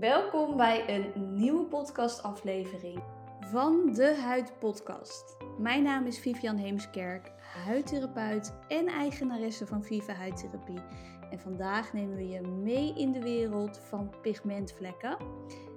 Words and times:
Welkom 0.00 0.56
bij 0.56 0.94
een 0.96 1.34
nieuwe 1.34 1.64
podcastaflevering 1.64 3.02
van 3.40 3.92
de 3.92 4.16
Huid 4.20 4.58
Podcast. 4.58 5.36
Mijn 5.58 5.82
naam 5.82 6.06
is 6.06 6.18
Vivian 6.18 6.56
Heemskerk, 6.56 7.32
huidtherapeut 7.64 8.54
en 8.68 8.86
eigenaresse 8.86 9.66
van 9.66 9.84
Viva 9.84 10.12
Huidtherapie. 10.12 10.80
En 11.30 11.38
vandaag 11.38 11.92
nemen 11.92 12.16
we 12.16 12.28
je 12.28 12.40
mee 12.40 12.94
in 12.96 13.12
de 13.12 13.22
wereld 13.22 13.78
van 13.78 14.14
pigmentvlekken. 14.22 15.16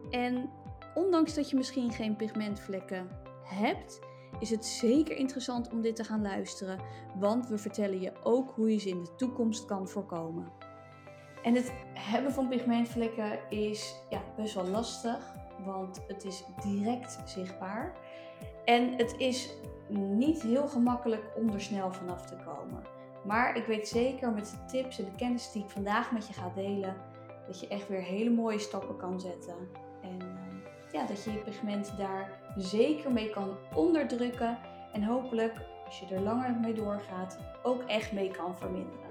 En 0.10 0.50
ondanks 0.96 1.34
dat 1.34 1.50
je 1.50 1.56
misschien 1.56 1.92
geen 1.92 2.16
pigmentvlekken 2.16 3.10
hebt, 3.44 4.00
is 4.40 4.50
het 4.50 4.66
zeker 4.66 5.18
interessant 5.18 5.72
om 5.72 5.82
dit 5.82 5.96
te 5.96 6.04
gaan 6.04 6.22
luisteren, 6.22 6.80
want 7.16 7.48
we 7.48 7.58
vertellen 7.58 8.02
je 8.02 8.14
ook 8.24 8.52
hoe 8.52 8.72
je 8.72 8.80
ze 8.80 8.90
in 8.90 9.04
de 9.04 9.16
toekomst 9.16 9.66
kan 9.66 9.88
voorkomen. 9.88 10.59
En 11.50 11.56
het 11.56 11.74
hebben 11.94 12.32
van 12.32 12.48
pigmentvlekken 12.48 13.40
is 13.50 13.96
ja, 14.10 14.22
best 14.36 14.54
wel 14.54 14.68
lastig, 14.68 15.34
want 15.66 16.02
het 16.08 16.26
is 16.26 16.44
direct 16.64 17.20
zichtbaar. 17.26 17.94
En 18.66 18.94
het 18.98 19.16
is 19.18 19.54
niet 19.98 20.42
heel 20.42 20.68
gemakkelijk 20.68 21.24
om 21.36 21.50
er 21.50 21.62
snel 21.62 21.94
vanaf 21.94 22.26
te 22.26 22.36
komen. 22.36 22.84
Maar 23.26 23.56
ik 23.56 23.66
weet 23.66 23.88
zeker 23.88 24.32
met 24.32 24.50
de 24.50 24.66
tips 24.66 25.00
en 25.00 25.06
de 25.06 25.16
kennis 25.16 25.52
die 25.52 25.64
ik 25.64 25.70
vandaag 25.70 26.12
met 26.12 26.28
je 26.28 26.34
ga 26.34 26.52
delen, 26.56 26.96
dat 27.48 27.60
je 27.60 27.68
echt 27.68 27.88
weer 27.88 28.02
hele 28.02 28.30
mooie 28.30 28.60
stappen 28.60 28.98
kan 28.98 29.20
zetten. 29.20 29.56
En 30.02 30.20
uh, 30.22 30.92
ja, 30.92 31.06
dat 31.06 31.24
je 31.24 31.32
je 31.32 31.38
pigment 31.38 31.98
daar 31.98 32.40
zeker 32.56 33.12
mee 33.12 33.30
kan 33.30 33.58
onderdrukken. 33.76 34.58
En 34.94 35.04
hopelijk, 35.04 35.54
als 35.86 36.00
je 36.00 36.16
er 36.16 36.22
langer 36.22 36.60
mee 36.62 36.74
doorgaat, 36.74 37.38
ook 37.64 37.82
echt 37.82 38.12
mee 38.12 38.32
kan 38.32 38.58
verminderen. 38.58 39.09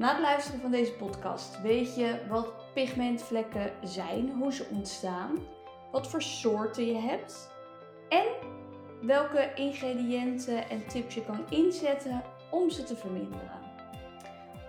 Na 0.00 0.08
het 0.08 0.20
luisteren 0.20 0.60
van 0.60 0.70
deze 0.70 0.92
podcast 0.92 1.60
weet 1.62 1.96
je 1.96 2.18
wat 2.28 2.72
pigmentvlekken 2.74 3.72
zijn, 3.82 4.32
hoe 4.38 4.52
ze 4.52 4.66
ontstaan, 4.70 5.38
wat 5.92 6.08
voor 6.08 6.22
soorten 6.22 6.86
je 6.86 6.98
hebt 6.98 7.50
en 8.08 8.26
welke 9.02 9.52
ingrediënten 9.54 10.68
en 10.68 10.86
tips 10.86 11.14
je 11.14 11.24
kan 11.24 11.44
inzetten 11.50 12.22
om 12.50 12.70
ze 12.70 12.82
te 12.82 12.96
verminderen. 12.96 13.60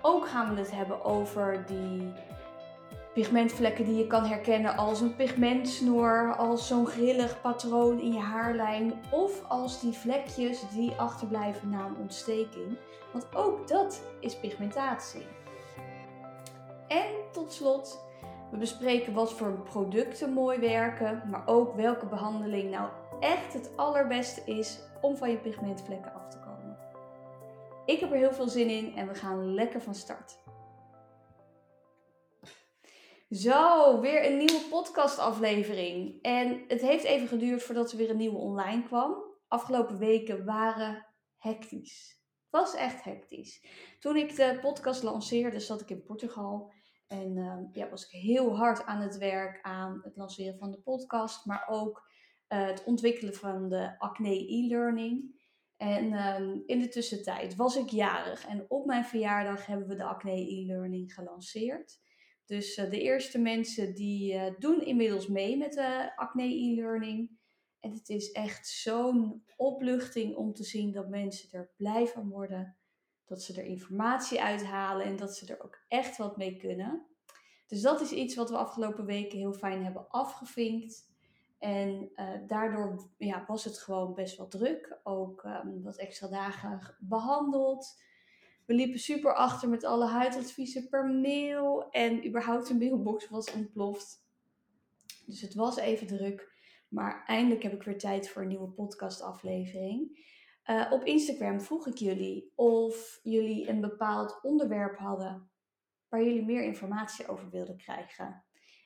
Ook 0.02 0.28
gaan 0.28 0.54
we 0.54 0.60
het 0.60 0.72
hebben 0.72 1.04
over 1.04 1.66
die 1.66 2.12
pigmentvlekken 3.14 3.86
die 3.86 3.96
je 3.96 4.08
kan 4.08 4.26
herkennen 4.26 4.78
als 4.78 5.02
een 5.02 5.16
pigmentsnoer, 5.16 6.36
als 6.38 6.68
zo'n 6.68 6.88
grillig 6.88 7.42
patroon 7.42 8.00
in 8.00 8.14
je 8.14 8.20
haarlijn 8.20 8.94
of 9.12 9.44
als 9.48 9.82
die 9.82 9.94
vlekjes 9.94 10.70
die 10.70 10.92
achterblijven 10.92 11.70
na 11.70 11.86
een 11.86 11.98
ontsteking. 11.98 12.78
Want 13.12 13.36
ook 13.36 13.68
dat 13.68 14.02
is 14.20 14.40
pigmentatie. 14.40 15.26
En 16.88 17.08
tot 17.32 17.54
slot, 17.54 18.00
we 18.52 18.58
bespreken 18.58 19.14
wat 19.14 19.34
voor 19.34 19.52
producten 19.52 20.34
mooi 20.34 20.60
werken, 20.60 21.22
maar 21.30 21.44
ook 21.46 21.76
welke 21.76 22.06
behandeling 22.06 22.72
nou 22.72 22.90
echt 23.20 23.54
het 23.54 23.72
allerbeste 23.76 24.42
is 24.46 24.80
om 25.02 25.18
van 25.18 25.30
je 25.30 25.38
pigmentvlekken 25.38 26.14
af 26.14 26.28
te 26.28 26.40
komen. 26.40 26.78
Ik 27.86 28.00
heb 28.00 28.12
er 28.12 28.18
heel 28.18 28.34
veel 28.34 28.50
zin 28.50 28.70
in 28.70 28.96
en 28.96 29.08
we 29.08 29.16
gaan 29.16 29.54
lekker 29.54 29.82
van 29.82 29.96
start. 29.96 30.41
Zo, 33.32 34.00
weer 34.00 34.26
een 34.26 34.38
nieuwe 34.38 34.66
podcastaflevering. 34.70 36.22
En 36.22 36.64
het 36.68 36.82
heeft 36.82 37.04
even 37.04 37.28
geduurd 37.28 37.64
voordat 37.64 37.92
er 37.92 37.98
weer 37.98 38.10
een 38.10 38.18
nieuwe 38.18 38.38
online 38.38 38.84
kwam. 38.84 39.24
Afgelopen 39.48 39.98
weken 39.98 40.46
waren 40.46 41.06
hectisch. 41.38 42.22
Het 42.50 42.62
was 42.62 42.76
echt 42.76 43.04
hectisch. 43.04 43.66
Toen 44.00 44.16
ik 44.16 44.36
de 44.36 44.58
podcast 44.62 45.04
lanceerde, 45.04 45.60
zat 45.60 45.82
ik 45.82 45.90
in 45.90 46.04
Portugal. 46.04 46.74
En 47.08 47.36
uh, 47.36 47.58
ja, 47.72 47.90
was 47.90 48.06
ik 48.06 48.20
heel 48.20 48.56
hard 48.56 48.86
aan 48.86 49.02
het 49.02 49.18
werk 49.18 49.62
aan 49.62 50.00
het 50.04 50.16
lanceren 50.16 50.58
van 50.58 50.72
de 50.72 50.82
podcast, 50.82 51.46
maar 51.46 51.68
ook 51.70 52.04
uh, 52.48 52.66
het 52.66 52.84
ontwikkelen 52.84 53.36
van 53.36 53.70
de 53.70 54.00
Acne 54.00 54.54
e-learning. 54.54 55.40
En 55.78 56.14
um, 56.14 56.64
in 56.66 56.80
de 56.80 56.88
tussentijd 56.88 57.56
was 57.56 57.76
ik 57.76 57.90
jarig 57.90 58.48
en 58.48 58.66
op 58.68 58.86
mijn 58.86 59.06
verjaardag 59.06 59.66
hebben 59.66 59.88
we 59.88 59.96
de 59.96 60.04
Acne 60.04 60.32
e-learning 60.32 61.14
gelanceerd. 61.14 62.00
Dus 62.46 62.78
uh, 62.78 62.90
de 62.90 63.02
eerste 63.02 63.40
mensen 63.40 63.94
die 63.94 64.34
uh, 64.34 64.44
doen 64.60 64.86
inmiddels 64.86 65.28
mee 65.28 65.58
met 65.58 65.74
de 65.74 66.12
Acne 66.16 66.44
e-learning. 66.44 67.40
En 67.80 67.94
het 67.94 68.10
is 68.10 68.32
echt 68.32 68.68
zo'n 68.68 69.44
opluchting 69.58 70.36
om 70.36 70.54
te 70.54 70.64
zien 70.64 70.92
dat 70.92 71.10
mensen 71.10 71.52
er 71.52 71.72
blij 71.78 72.08
van 72.08 72.30
worden. 72.30 72.76
Dat 73.26 73.42
ze 73.42 73.62
er 73.62 73.68
informatie 73.68 74.42
uithalen 74.42 75.06
en 75.06 75.16
dat 75.16 75.36
ze 75.36 75.54
er 75.54 75.64
ook 75.64 75.80
echt 75.88 76.18
wat 76.18 76.38
mee 76.38 76.58
kunnen. 76.58 77.06
Dus 77.68 77.82
dat 77.82 78.02
is 78.02 78.12
iets 78.12 78.36
wat 78.36 78.50
we 78.50 78.58
afgelopen 78.58 79.06
weken 79.06 79.38
heel 79.38 79.54
fijn 79.54 79.84
hebben 79.84 80.10
afgevinkt. 80.10 81.10
En 81.60 82.12
daardoor 82.48 83.10
ja, 83.18 83.46
was 83.48 83.64
het 83.64 83.78
gewoon 83.78 84.14
best 84.14 84.38
wel 84.38 84.48
druk. 84.48 85.00
Ook 85.04 85.44
um, 85.44 85.84
wat 85.84 85.98
extra 85.98 86.28
dagen 86.28 86.96
behandeld. 87.00 88.02
We 88.72 88.78
liepen 88.78 89.00
super 89.00 89.34
achter 89.34 89.70
met 89.70 89.84
alle 89.84 90.06
huidadviezen 90.06 90.90
per 90.90 91.06
mail. 91.06 91.90
En 91.90 92.28
überhaupt 92.28 92.70
een 92.70 92.78
mailbox 92.78 93.30
was 93.30 93.54
ontploft. 93.54 94.26
Dus 95.26 95.42
het 95.42 95.54
was 95.54 95.78
even 95.78 96.08
druk. 96.08 96.54
Maar 96.90 97.24
eindelijk 97.26 97.64
heb 97.64 97.74
ik 97.74 97.84
weer 97.84 97.98
tijd 97.98 98.30
voor 98.30 98.42
een 98.42 98.48
nieuwe 98.48 98.70
podcastaflevering. 98.70 100.26
Uh, 100.66 100.92
op 100.92 101.04
Instagram 101.04 101.62
vroeg 101.62 101.88
ik 101.88 101.98
jullie 101.98 102.52
of 102.56 103.20
jullie 103.24 103.70
een 103.70 103.82
bepaald 103.82 104.40
onderwerp 104.42 104.98
hadden 104.98 105.50
waar 106.10 106.24
jullie 106.24 106.46
meer 106.46 106.64
informatie 106.64 107.28
over 107.28 107.50
wilden 107.50 107.78
krijgen. 107.78 108.44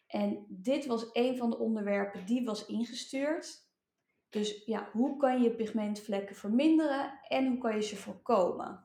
En 0.08 0.46
dit 0.50 0.86
was 0.86 1.10
een 1.12 1.38
van 1.38 1.50
de 1.50 1.60
onderwerpen 1.60 2.26
die 2.26 2.46
was 2.46 2.66
ingestuurd. 2.66 3.70
Dus 4.30 4.66
ja, 4.66 4.90
hoe 4.92 5.18
kan 5.18 5.42
je 5.42 5.56
pigmentvlekken 5.56 6.36
verminderen 6.36 7.20
en 7.28 7.48
hoe 7.48 7.58
kan 7.58 7.76
je 7.76 7.82
ze 7.82 7.96
voorkomen? 7.96 8.84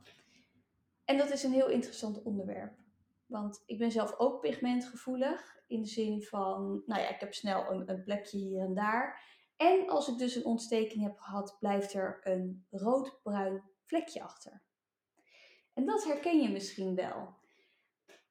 En 1.10 1.16
dat 1.16 1.30
is 1.30 1.42
een 1.42 1.52
heel 1.52 1.68
interessant 1.68 2.22
onderwerp. 2.22 2.72
Want 3.26 3.62
ik 3.66 3.78
ben 3.78 3.90
zelf 3.90 4.18
ook 4.18 4.40
pigmentgevoelig. 4.40 5.58
In 5.66 5.82
de 5.82 5.88
zin 5.88 6.22
van, 6.22 6.82
nou 6.86 7.00
ja, 7.00 7.08
ik 7.08 7.20
heb 7.20 7.34
snel 7.34 7.70
een, 7.70 7.90
een 7.90 8.02
plekje 8.02 8.38
hier 8.38 8.60
en 8.60 8.74
daar. 8.74 9.22
En 9.56 9.88
als 9.88 10.08
ik 10.08 10.18
dus 10.18 10.34
een 10.34 10.44
ontsteking 10.44 11.02
heb 11.02 11.18
gehad, 11.18 11.56
blijft 11.58 11.92
er 11.92 12.20
een 12.22 12.66
rood-bruin 12.70 13.62
vlekje 13.84 14.22
achter. 14.22 14.62
En 15.74 15.86
dat 15.86 16.04
herken 16.04 16.40
je 16.40 16.48
misschien 16.48 16.94
wel. 16.94 17.34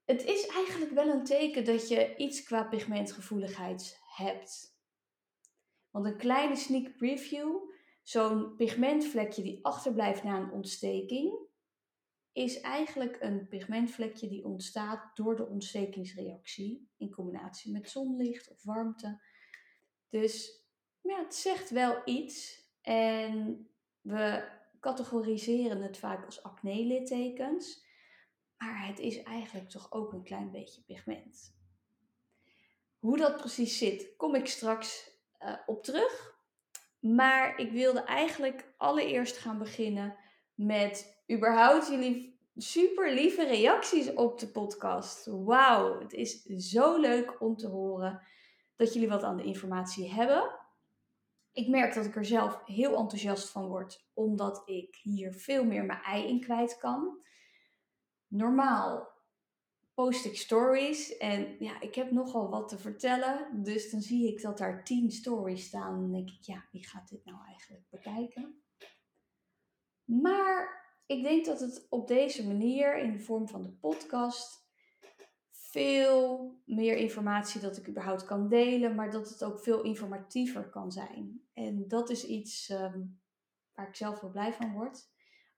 Het 0.06 0.23
is 0.23 0.47
eigenlijk 0.47 0.91
wel 0.91 1.07
een 1.07 1.23
teken 1.23 1.66
dat 1.66 1.88
je 1.88 2.16
iets 2.16 2.44
qua 2.44 2.63
pigmentgevoeligheid 2.63 4.00
hebt. 4.16 4.78
Want 5.90 6.06
een 6.06 6.17
kleine 6.17 6.56
sneak 6.56 6.97
preview, 6.97 7.56
zo'n 8.03 8.56
pigmentvlekje 8.56 9.41
die 9.41 9.66
achterblijft 9.66 10.23
na 10.23 10.38
een 10.38 10.51
ontsteking, 10.51 11.47
is 12.34 12.62
eigenlijk 12.62 13.17
een 13.19 13.47
pigmentvlekje 13.47 14.28
die 14.28 14.45
ontstaat 14.45 15.16
door 15.16 15.35
de 15.35 15.47
ontstekingsreactie 15.47 16.90
in 16.97 17.12
combinatie 17.12 17.72
met 17.72 17.90
zonlicht 17.90 18.51
of 18.51 18.63
warmte. 18.63 19.22
Dus 20.09 20.63
ja, 21.01 21.23
het 21.23 21.35
zegt 21.35 21.69
wel 21.69 22.01
iets 22.06 22.63
en 22.81 23.67
we 24.01 24.47
categoriseren 24.79 25.81
het 25.81 25.97
vaak 25.97 26.25
als 26.25 26.44
acne-littekens. 26.44 27.88
Maar 28.57 28.88
het 28.88 29.00
is 29.00 29.23
eigenlijk 29.23 29.69
toch 29.69 29.91
ook 29.91 30.13
een 30.13 30.23
klein 30.23 30.51
beetje 30.51 30.81
pigment. 30.81 31.57
Hoe 33.00 33.17
dat 33.17 33.38
precies 33.38 33.78
zit, 33.78 34.13
kom 34.17 34.35
ik 34.35 34.47
straks 34.47 35.11
uh, 35.40 35.53
op 35.66 35.84
terug. 35.84 36.38
Maar 37.00 37.59
ik 37.59 37.72
wilde 37.72 38.03
eigenlijk 38.03 38.73
allereerst 38.78 39.38
gaan 39.38 39.57
beginnen 39.57 40.17
met 40.66 41.24
überhaupt 41.31 41.88
jullie 41.88 42.40
super 42.56 43.14
lieve 43.14 43.46
reacties 43.46 44.14
op 44.14 44.40
de 44.40 44.47
podcast. 44.47 45.25
Wauw, 45.25 46.00
het 46.00 46.14
is 46.14 46.44
zo 46.44 46.97
leuk 46.97 47.42
om 47.42 47.56
te 47.56 47.67
horen 47.67 48.22
dat 48.76 48.94
jullie 48.94 49.09
wat 49.09 49.23
aan 49.23 49.38
de 49.38 49.44
informatie 49.44 50.11
hebben. 50.11 50.58
Ik 51.52 51.67
merk 51.67 51.94
dat 51.94 52.06
ik 52.06 52.16
er 52.16 52.26
zelf 52.26 52.61
heel 52.66 52.96
enthousiast 52.96 53.50
van 53.50 53.67
word, 53.67 54.06
omdat 54.14 54.61
ik 54.66 54.96
hier 55.02 55.34
veel 55.34 55.64
meer 55.64 55.85
mijn 55.85 56.02
ei 56.02 56.28
in 56.28 56.40
kwijt 56.40 56.78
kan 56.78 57.28
normaal 58.29 59.17
post 59.94 60.26
ik 60.26 60.38
stories 60.38 61.17
en 61.17 61.56
ja, 61.59 61.82
ik 61.82 61.96
heb 61.96 62.11
nogal 62.11 62.50
wat 62.50 62.70
te 62.70 62.78
vertellen. 62.78 63.64
Dus 63.64 63.91
dan 63.91 64.02
zie 64.02 64.28
ik 64.28 64.41
dat 64.41 64.58
daar 64.58 64.84
10 64.84 65.11
stories 65.11 65.66
staan. 65.66 66.03
En 66.03 66.11
denk 66.11 66.29
ik, 66.29 66.41
ja, 66.41 66.67
wie 66.72 66.88
gaat 66.88 67.09
dit 67.09 67.26
nou 67.26 67.38
eigenlijk 67.47 67.84
bekijken? 67.90 68.61
Maar 70.09 70.85
ik 71.06 71.23
denk 71.23 71.46
dat 71.46 71.59
het 71.59 71.88
op 71.90 72.08
deze 72.08 72.47
manier, 72.47 72.97
in 72.97 73.11
de 73.11 73.20
vorm 73.20 73.47
van 73.47 73.61
de 73.61 73.72
podcast, 73.72 74.67
veel 75.52 76.53
meer 76.66 76.97
informatie 76.97 77.61
dat 77.61 77.78
ik 77.78 77.88
überhaupt 77.88 78.26
kan 78.26 78.50
delen, 78.50 78.96
maar 78.96 79.11
dat 79.11 79.29
het 79.29 79.44
ook 79.44 79.59
veel 79.59 79.82
informatiever 79.82 80.70
kan 80.70 80.91
zijn. 80.91 81.41
En 81.53 81.88
dat 81.88 82.09
is 82.09 82.26
iets 82.26 82.70
um, 82.70 83.22
waar 83.73 83.88
ik 83.88 83.96
zelf 83.96 84.20
wel 84.20 84.32
blij 84.32 84.53
van 84.53 84.73
word 84.73 85.09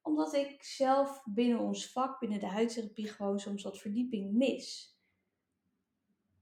omdat 0.01 0.33
ik 0.33 0.63
zelf 0.63 1.23
binnen 1.25 1.59
ons 1.59 1.91
vak, 1.91 2.19
binnen 2.19 2.39
de 2.39 2.47
huidtherapie, 2.47 3.07
gewoon 3.07 3.39
soms 3.39 3.63
wat 3.63 3.79
verdieping 3.79 4.33
mis. 4.33 4.95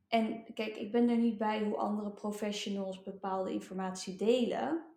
En 0.07 0.53
kijk, 0.53 0.75
ik 0.75 0.91
ben 0.91 1.09
er 1.09 1.17
niet 1.17 1.37
bij 1.37 1.63
hoe 1.63 1.77
andere 1.77 2.11
professionals 2.11 3.03
bepaalde 3.03 3.53
informatie 3.53 4.15
delen. 4.15 4.88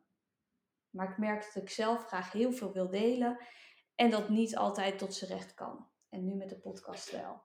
Maar 0.93 1.11
ik 1.11 1.19
merk 1.19 1.45
dat 1.53 1.63
ik 1.63 1.71
zelf 1.71 2.07
graag 2.07 2.33
heel 2.33 2.53
veel 2.53 2.73
wil 2.73 2.91
delen 2.91 3.39
en 3.95 4.11
dat 4.11 4.29
niet 4.29 4.57
altijd 4.57 4.99
tot 4.99 5.15
z'n 5.15 5.27
recht 5.27 5.55
kan. 5.55 5.89
En 6.09 6.25
nu 6.25 6.35
met 6.35 6.49
de 6.49 6.59
podcast 6.59 7.11
wel. 7.11 7.43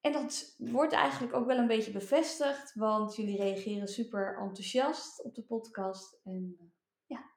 En 0.00 0.12
dat 0.12 0.54
wordt 0.58 0.92
eigenlijk 0.92 1.34
ook 1.34 1.46
wel 1.46 1.58
een 1.58 1.66
beetje 1.66 1.92
bevestigd, 1.92 2.74
want 2.74 3.16
jullie 3.16 3.36
reageren 3.36 3.88
super 3.88 4.38
enthousiast 4.38 5.22
op 5.22 5.34
de 5.34 5.42
podcast. 5.42 6.20
En 6.24 6.56
eh, 6.58 6.66
ja, 7.06 7.30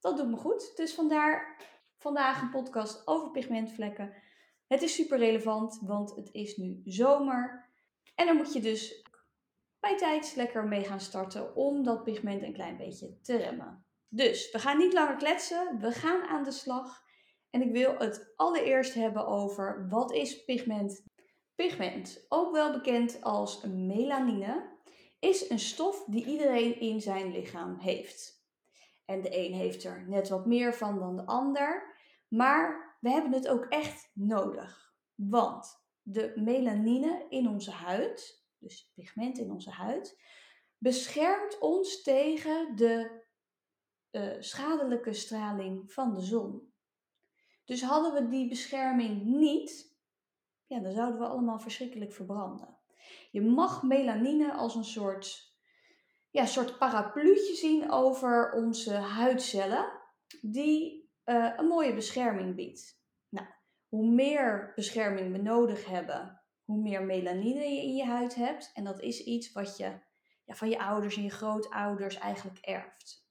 dat 0.00 0.16
doet 0.16 0.28
me 0.28 0.36
goed. 0.36 0.76
Dus 0.76 0.94
vandaar 0.94 1.62
vandaag 1.98 2.42
een 2.42 2.50
podcast 2.50 3.06
over 3.06 3.30
pigmentvlekken. 3.30 4.14
Het 4.66 4.82
is 4.82 4.94
super 4.94 5.18
relevant, 5.18 5.80
want 5.82 6.16
het 6.16 6.28
is 6.32 6.56
nu 6.56 6.80
zomer. 6.84 7.70
En 8.14 8.26
dan 8.26 8.36
moet 8.36 8.52
je 8.52 8.60
dus 8.60 9.02
bij 9.80 9.96
tijds 9.96 10.34
lekker 10.34 10.64
mee 10.64 10.84
gaan 10.84 11.00
starten 11.00 11.56
om 11.56 11.82
dat 11.82 12.04
pigment 12.04 12.42
een 12.42 12.52
klein 12.52 12.76
beetje 12.76 13.20
te 13.20 13.36
remmen. 13.36 13.86
Dus 14.08 14.50
we 14.50 14.58
gaan 14.58 14.78
niet 14.78 14.92
langer 14.92 15.16
kletsen, 15.16 15.78
we 15.80 15.92
gaan 15.92 16.22
aan 16.22 16.44
de 16.44 16.50
slag. 16.50 17.02
En 17.50 17.62
ik 17.62 17.72
wil 17.72 17.94
het 17.98 18.32
allereerst 18.36 18.94
hebben 18.94 19.26
over 19.26 19.88
wat 19.88 20.12
is 20.12 20.44
pigment 20.44 21.02
Pigment, 21.58 22.26
ook 22.28 22.52
wel 22.52 22.72
bekend 22.72 23.22
als 23.22 23.62
melanine, 23.62 24.76
is 25.18 25.50
een 25.50 25.58
stof 25.58 26.04
die 26.06 26.24
iedereen 26.24 26.80
in 26.80 27.00
zijn 27.00 27.32
lichaam 27.32 27.78
heeft. 27.78 28.46
En 29.04 29.20
de 29.20 29.38
een 29.38 29.52
heeft 29.52 29.84
er 29.84 30.04
net 30.08 30.28
wat 30.28 30.46
meer 30.46 30.74
van 30.74 30.98
dan 30.98 31.16
de 31.16 31.26
ander, 31.26 31.96
maar 32.28 32.96
we 33.00 33.10
hebben 33.10 33.32
het 33.32 33.48
ook 33.48 33.64
echt 33.64 34.10
nodig. 34.14 34.94
Want 35.14 35.84
de 36.02 36.32
melanine 36.34 37.26
in 37.28 37.48
onze 37.48 37.70
huid, 37.70 38.44
dus 38.58 38.92
pigment 38.94 39.38
in 39.38 39.50
onze 39.50 39.70
huid, 39.70 40.20
beschermt 40.78 41.58
ons 41.58 42.02
tegen 42.02 42.76
de 42.76 43.22
uh, 44.12 44.36
schadelijke 44.38 45.12
straling 45.12 45.92
van 45.92 46.14
de 46.14 46.20
zon. 46.20 46.72
Dus 47.64 47.82
hadden 47.82 48.14
we 48.14 48.30
die 48.30 48.48
bescherming 48.48 49.24
niet, 49.24 49.96
ja, 50.66 50.80
dan 50.80 50.92
zouden 50.92 51.20
we 51.20 51.26
allemaal 51.26 51.58
verschrikkelijk 51.58 52.12
verbranden. 52.12 52.78
Je 53.30 53.42
mag 53.42 53.82
melanine 53.82 54.52
als 54.52 54.74
een 54.74 54.84
soort, 54.84 55.56
ja, 56.30 56.46
soort 56.46 56.78
parapluutje 56.78 57.54
zien 57.54 57.90
over 57.90 58.52
onze 58.52 58.94
huidcellen, 58.94 59.92
die 60.40 61.10
uh, 61.24 61.52
een 61.56 61.66
mooie 61.66 61.94
bescherming 61.94 62.54
biedt. 62.54 63.02
Nou, 63.28 63.46
hoe 63.88 64.06
meer 64.06 64.72
bescherming 64.74 65.32
we 65.32 65.42
nodig 65.42 65.86
hebben, 65.86 66.42
hoe 66.64 66.82
meer 66.82 67.02
melanine 67.02 67.64
je 67.64 67.82
in 67.82 67.94
je 67.94 68.04
huid 68.04 68.34
hebt. 68.34 68.70
En 68.74 68.84
dat 68.84 69.00
is 69.00 69.24
iets 69.24 69.52
wat 69.52 69.76
je 69.76 70.00
ja, 70.44 70.54
van 70.54 70.68
je 70.68 70.78
ouders 70.78 71.16
en 71.16 71.22
je 71.22 71.30
grootouders 71.30 72.18
eigenlijk 72.18 72.58
erft. 72.58 73.27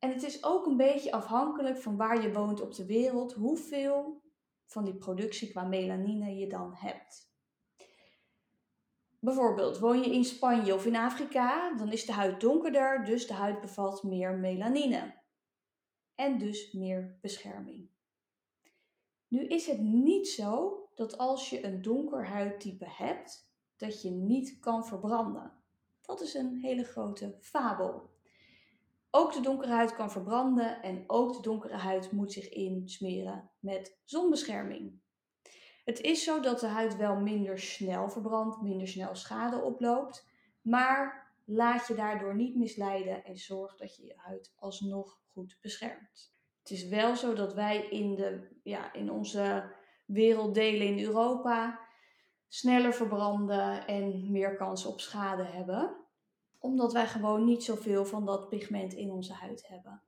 En 0.00 0.10
het 0.10 0.22
is 0.22 0.44
ook 0.44 0.66
een 0.66 0.76
beetje 0.76 1.12
afhankelijk 1.12 1.78
van 1.78 1.96
waar 1.96 2.22
je 2.22 2.32
woont 2.32 2.60
op 2.60 2.74
de 2.74 2.86
wereld, 2.86 3.32
hoeveel 3.32 4.22
van 4.66 4.84
die 4.84 4.94
productie 4.94 5.50
qua 5.50 5.64
melanine 5.64 6.36
je 6.36 6.46
dan 6.46 6.74
hebt. 6.74 7.28
Bijvoorbeeld, 9.18 9.78
woon 9.78 10.02
je 10.02 10.12
in 10.12 10.24
Spanje 10.24 10.74
of 10.74 10.86
in 10.86 10.96
Afrika, 10.96 11.76
dan 11.76 11.92
is 11.92 12.06
de 12.06 12.12
huid 12.12 12.40
donkerder, 12.40 13.04
dus 13.04 13.26
de 13.26 13.32
huid 13.32 13.60
bevat 13.60 14.02
meer 14.02 14.38
melanine. 14.38 15.14
En 16.14 16.38
dus 16.38 16.72
meer 16.72 17.18
bescherming. 17.20 17.88
Nu 19.28 19.46
is 19.46 19.66
het 19.66 19.80
niet 19.80 20.28
zo 20.28 20.78
dat 20.94 21.18
als 21.18 21.50
je 21.50 21.64
een 21.64 21.82
donker 21.82 22.26
huidtype 22.26 22.86
hebt, 22.88 23.50
dat 23.76 24.02
je 24.02 24.10
niet 24.10 24.58
kan 24.58 24.86
verbranden. 24.86 25.52
Dat 26.02 26.20
is 26.20 26.34
een 26.34 26.58
hele 26.62 26.84
grote 26.84 27.36
fabel. 27.40 28.10
Ook 29.10 29.32
de 29.32 29.40
donkere 29.40 29.72
huid 29.72 29.94
kan 29.94 30.10
verbranden 30.10 30.82
en 30.82 31.04
ook 31.06 31.32
de 31.32 31.42
donkere 31.42 31.76
huid 31.76 32.12
moet 32.12 32.32
zich 32.32 32.48
insmeren 32.48 33.50
met 33.58 33.98
zonbescherming. 34.04 35.00
Het 35.84 36.00
is 36.00 36.24
zo 36.24 36.40
dat 36.40 36.60
de 36.60 36.66
huid 36.66 36.96
wel 36.96 37.16
minder 37.16 37.58
snel 37.58 38.08
verbrandt, 38.08 38.62
minder 38.62 38.88
snel 38.88 39.14
schade 39.14 39.62
oploopt, 39.62 40.28
maar 40.62 41.32
laat 41.44 41.86
je 41.86 41.94
daardoor 41.94 42.34
niet 42.34 42.56
misleiden 42.56 43.24
en 43.24 43.36
zorg 43.36 43.76
dat 43.76 43.96
je 43.96 44.04
je 44.04 44.14
huid 44.16 44.52
alsnog 44.56 45.18
goed 45.26 45.58
beschermt. 45.60 46.32
Het 46.58 46.70
is 46.70 46.88
wel 46.88 47.16
zo 47.16 47.34
dat 47.34 47.54
wij 47.54 47.88
in, 47.88 48.14
de, 48.14 48.48
ja, 48.62 48.92
in 48.92 49.10
onze 49.10 49.72
werelddelen 50.06 50.86
in 50.86 51.04
Europa 51.04 51.80
sneller 52.48 52.94
verbranden 52.94 53.86
en 53.86 54.30
meer 54.30 54.56
kans 54.56 54.86
op 54.86 55.00
schade 55.00 55.44
hebben 55.44 55.99
omdat 56.60 56.92
wij 56.92 57.06
gewoon 57.06 57.44
niet 57.44 57.64
zoveel 57.64 58.04
van 58.04 58.26
dat 58.26 58.48
pigment 58.48 58.92
in 58.92 59.10
onze 59.10 59.32
huid 59.32 59.68
hebben. 59.68 60.02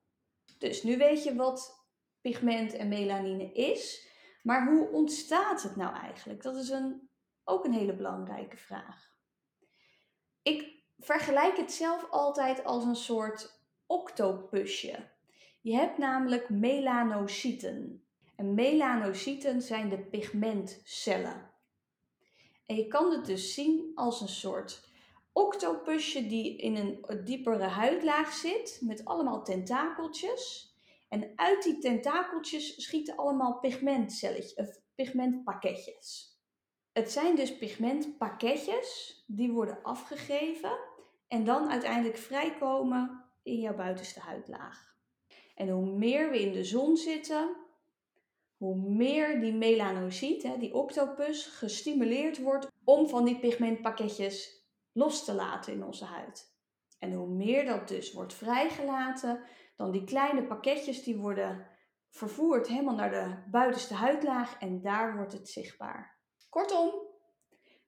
Dus 0.59 0.83
nu 0.83 0.97
weet 0.97 1.25
je 1.25 1.35
wat 1.35 1.87
pigment 2.21 2.73
en 2.73 2.89
melanine 2.89 3.53
is. 3.53 4.11
Maar 4.43 4.67
hoe 4.67 4.89
ontstaat 4.89 5.63
het 5.63 5.77
nou 5.77 5.97
eigenlijk? 5.97 6.43
Dat 6.43 6.57
is 6.57 6.69
een, 6.69 7.09
ook 7.45 7.65
een 7.65 7.73
hele 7.73 7.95
belangrijke 7.95 8.57
vraag. 8.57 9.11
Ik 10.43 10.83
vergelijk 10.99 11.57
het 11.57 11.73
zelf 11.73 12.11
altijd 12.11 12.65
als 12.65 12.85
een 12.85 12.97
soort 12.97 13.61
octopusje. 13.87 15.11
Je 15.61 15.75
hebt 15.75 15.99
namelijk 15.99 16.49
melanocyten. 16.51 18.05
En 18.37 18.55
melanocyten 18.55 19.63
zijn 19.63 19.89
de 19.89 19.99
pigmentcellen. 19.99 21.51
En 22.67 22.77
je 22.77 22.87
kan 22.87 23.11
het 23.11 23.27
dus 23.27 23.55
zien 23.55 23.93
als 23.95 24.21
een 24.21 24.29
soort 24.29 24.92
octopusje 25.33 26.27
die 26.27 26.57
in 26.57 26.77
een 26.77 27.25
diepere 27.25 27.65
huidlaag 27.65 28.33
zit 28.33 28.79
met 28.83 29.05
allemaal 29.05 29.45
tentakeltjes. 29.45 30.71
En 31.09 31.33
uit 31.37 31.63
die 31.63 31.79
tentakeltjes 31.79 32.83
schieten 32.83 33.17
allemaal 33.17 33.59
pigmentcelletjes, 33.59 34.55
of 34.55 34.81
pigmentpakketjes. 34.95 36.41
Het 36.93 37.11
zijn 37.11 37.37
dus 37.37 37.59
pigmentpakketjes 37.59 39.23
die 39.27 39.53
worden 39.53 39.83
afgegeven 39.83 40.79
en 41.29 41.45
dan 41.45 41.71
uiteindelijk 41.71 42.17
vrijkomen 42.17 43.25
in 43.43 43.61
jouw 43.61 43.75
buitenste 43.75 44.21
huidlaag. 44.21 44.97
En 45.55 45.69
hoe 45.69 45.97
meer 45.97 46.31
we 46.31 46.41
in 46.41 46.53
de 46.53 46.65
zon 46.65 46.97
zitten, 46.97 47.57
hoe 48.57 48.77
meer 48.77 49.41
die 49.41 49.53
melanocyte, 49.53 50.57
die 50.59 50.75
octopus, 50.75 51.47
gestimuleerd 51.47 52.39
wordt 52.39 52.67
om 52.85 53.09
van 53.09 53.25
die 53.25 53.39
pigmentpakketjes 53.39 54.62
los 54.93 55.25
te 55.25 55.35
laten 55.35 55.73
in 55.73 55.85
onze 55.85 56.05
huid. 56.05 56.51
En 56.99 57.13
hoe 57.13 57.29
meer 57.29 57.65
dat 57.65 57.89
dus 57.89 58.13
wordt 58.13 58.35
vrijgelaten, 58.35 59.45
dan 59.77 59.91
die 59.91 60.05
kleine 60.05 60.47
pakketjes 60.47 61.03
die 61.03 61.17
worden 61.17 61.67
vervoerd 62.09 62.67
helemaal 62.67 62.95
naar 62.95 63.11
de 63.11 63.51
buitenste 63.51 63.95
huidlaag 63.95 64.59
en 64.59 64.83
daar 64.83 65.17
wordt 65.17 65.33
het 65.33 65.49
zichtbaar. 65.49 66.21
Kortom, 66.49 66.93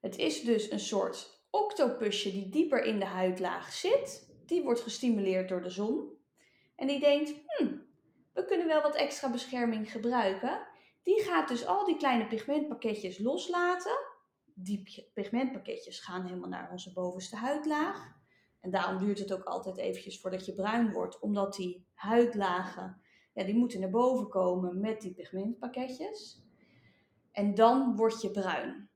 het 0.01 0.17
is 0.17 0.41
dus 0.41 0.71
een 0.71 0.79
soort 0.79 1.45
octopusje 1.49 2.31
die 2.31 2.49
dieper 2.49 2.83
in 2.83 2.99
de 2.99 3.05
huidlaag 3.05 3.73
zit. 3.73 4.33
Die 4.45 4.63
wordt 4.63 4.81
gestimuleerd 4.81 5.49
door 5.49 5.61
de 5.61 5.69
zon. 5.69 6.17
En 6.75 6.87
die 6.87 6.99
denkt, 6.99 7.33
hm, 7.45 7.77
we 8.33 8.45
kunnen 8.45 8.67
wel 8.67 8.81
wat 8.81 8.95
extra 8.95 9.31
bescherming 9.31 9.91
gebruiken. 9.91 10.67
Die 11.03 11.21
gaat 11.21 11.47
dus 11.47 11.65
al 11.65 11.85
die 11.85 11.97
kleine 11.97 12.27
pigmentpakketjes 12.27 13.19
loslaten 13.19 13.97
die 14.57 15.09
pigmentpakketjes 15.13 15.99
gaan 15.99 16.25
helemaal 16.25 16.49
naar 16.49 16.71
onze 16.71 16.93
bovenste 16.93 17.35
huidlaag. 17.35 18.13
En 18.59 18.71
daarom 18.71 18.97
duurt 18.97 19.19
het 19.19 19.33
ook 19.33 19.43
altijd 19.43 19.77
eventjes 19.77 20.21
voordat 20.21 20.45
je 20.45 20.53
bruin 20.53 20.91
wordt, 20.91 21.19
omdat 21.19 21.55
die 21.55 21.87
huidlagen, 21.93 23.01
ja, 23.33 23.43
die 23.43 23.55
moeten 23.55 23.79
naar 23.79 23.89
boven 23.89 24.29
komen 24.29 24.79
met 24.79 25.01
die 25.01 25.13
pigmentpakketjes. 25.13 26.43
En 27.31 27.55
dan 27.55 27.95
word 27.95 28.21
je 28.21 28.31
bruin. 28.31 28.89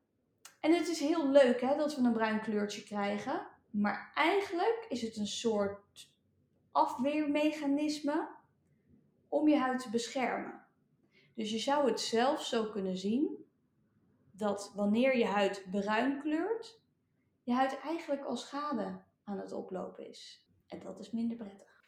En 0.60 0.74
het 0.74 0.88
is 0.88 1.00
heel 1.00 1.30
leuk 1.30 1.62
hè, 1.62 1.76
dat 1.76 1.96
we 1.96 2.02
een 2.02 2.14
bruin 2.14 2.42
kleurtje 2.42 2.84
krijgen, 2.84 3.48
maar 3.70 4.12
eigenlijk 4.14 4.86
is 4.90 5.02
het 5.02 5.18
een 5.18 5.28
soort 5.28 6.12
afweermechanisme 6.72 8.30
om 9.28 9.48
je 9.48 9.58
huid 9.58 9.80
te 9.80 9.90
beschermen. 9.90 10.68
Dus 11.36 11.52
je 11.52 11.60
zou 11.60 11.90
het 11.90 12.00
zelf 12.00 12.46
zo 12.46 12.70
kunnen 12.70 12.98
zien 12.98 13.39
dat 14.40 14.72
wanneer 14.76 15.18
je 15.18 15.26
huid 15.26 15.66
bruin 15.72 16.22
kleurt, 16.22 16.82
je 17.44 17.54
huid 17.54 17.80
eigenlijk 17.80 18.26
al 18.26 18.38
schade 18.38 19.02
aan 19.24 19.40
het 19.40 19.52
oplopen 19.52 20.08
is. 20.08 20.48
En 20.68 20.80
dat 20.80 21.00
is 21.00 21.12
minder 21.12 21.38
prettig. 21.38 21.88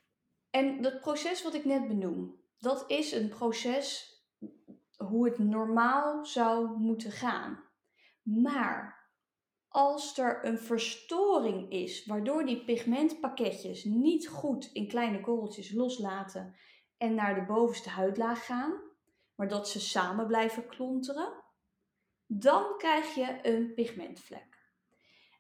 En 0.50 0.82
dat 0.82 1.00
proces 1.00 1.44
wat 1.44 1.54
ik 1.54 1.66
net 1.66 1.88
benoem, 1.88 2.40
dat 2.60 2.84
is 2.88 3.12
een 3.12 3.30
proces 3.30 4.16
hoe 4.98 5.26
het 5.26 5.38
normaal 5.38 6.26
zou 6.26 6.78
moeten 6.78 7.12
gaan. 7.12 7.64
Maar 8.24 9.10
als 9.68 10.18
er 10.18 10.46
een 10.46 10.60
verstoring 10.60 11.72
is, 11.72 12.06
waardoor 12.06 12.46
die 12.46 12.64
pigmentpakketjes 12.64 13.84
niet 13.84 14.28
goed 14.28 14.70
in 14.74 14.88
kleine 14.88 15.22
korreltjes 15.22 15.72
loslaten 15.72 16.56
en 16.98 17.14
naar 17.14 17.36
de 17.36 17.46
bovenste 17.46 17.90
huidlaag 17.90 18.46
gaan, 18.46 18.82
maar 19.36 19.48
dat 19.48 19.70
ze 19.70 19.80
samen 19.80 20.28
blijven 20.28 20.68
klonteren, 20.68 21.41
dan 22.40 22.78
krijg 22.78 23.14
je 23.16 23.40
een 23.42 23.74
pigmentvlek. 23.74 24.60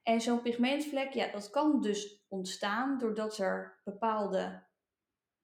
En 0.03 0.21
zo'n 0.21 0.41
pigmentvlek, 0.41 1.13
ja, 1.13 1.31
dat 1.31 1.49
kan 1.49 1.81
dus 1.81 2.25
ontstaan 2.27 2.97
doordat 2.97 3.37
er 3.37 3.79
bepaalde 3.83 4.63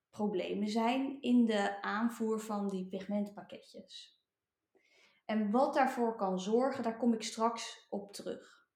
problemen 0.10 0.70
zijn 0.70 1.22
in 1.22 1.46
de 1.46 1.82
aanvoer 1.82 2.40
van 2.40 2.70
die 2.70 2.88
pigmentpakketjes. 2.88 4.20
En 5.26 5.52
wat 5.52 5.74
daarvoor 5.74 6.16
kan 6.16 6.40
zorgen, 6.40 6.84
daar 6.84 6.98
kom 6.98 7.14
ik 7.14 7.24
straks 7.24 7.88
op 7.90 8.14
terug. 8.14 8.68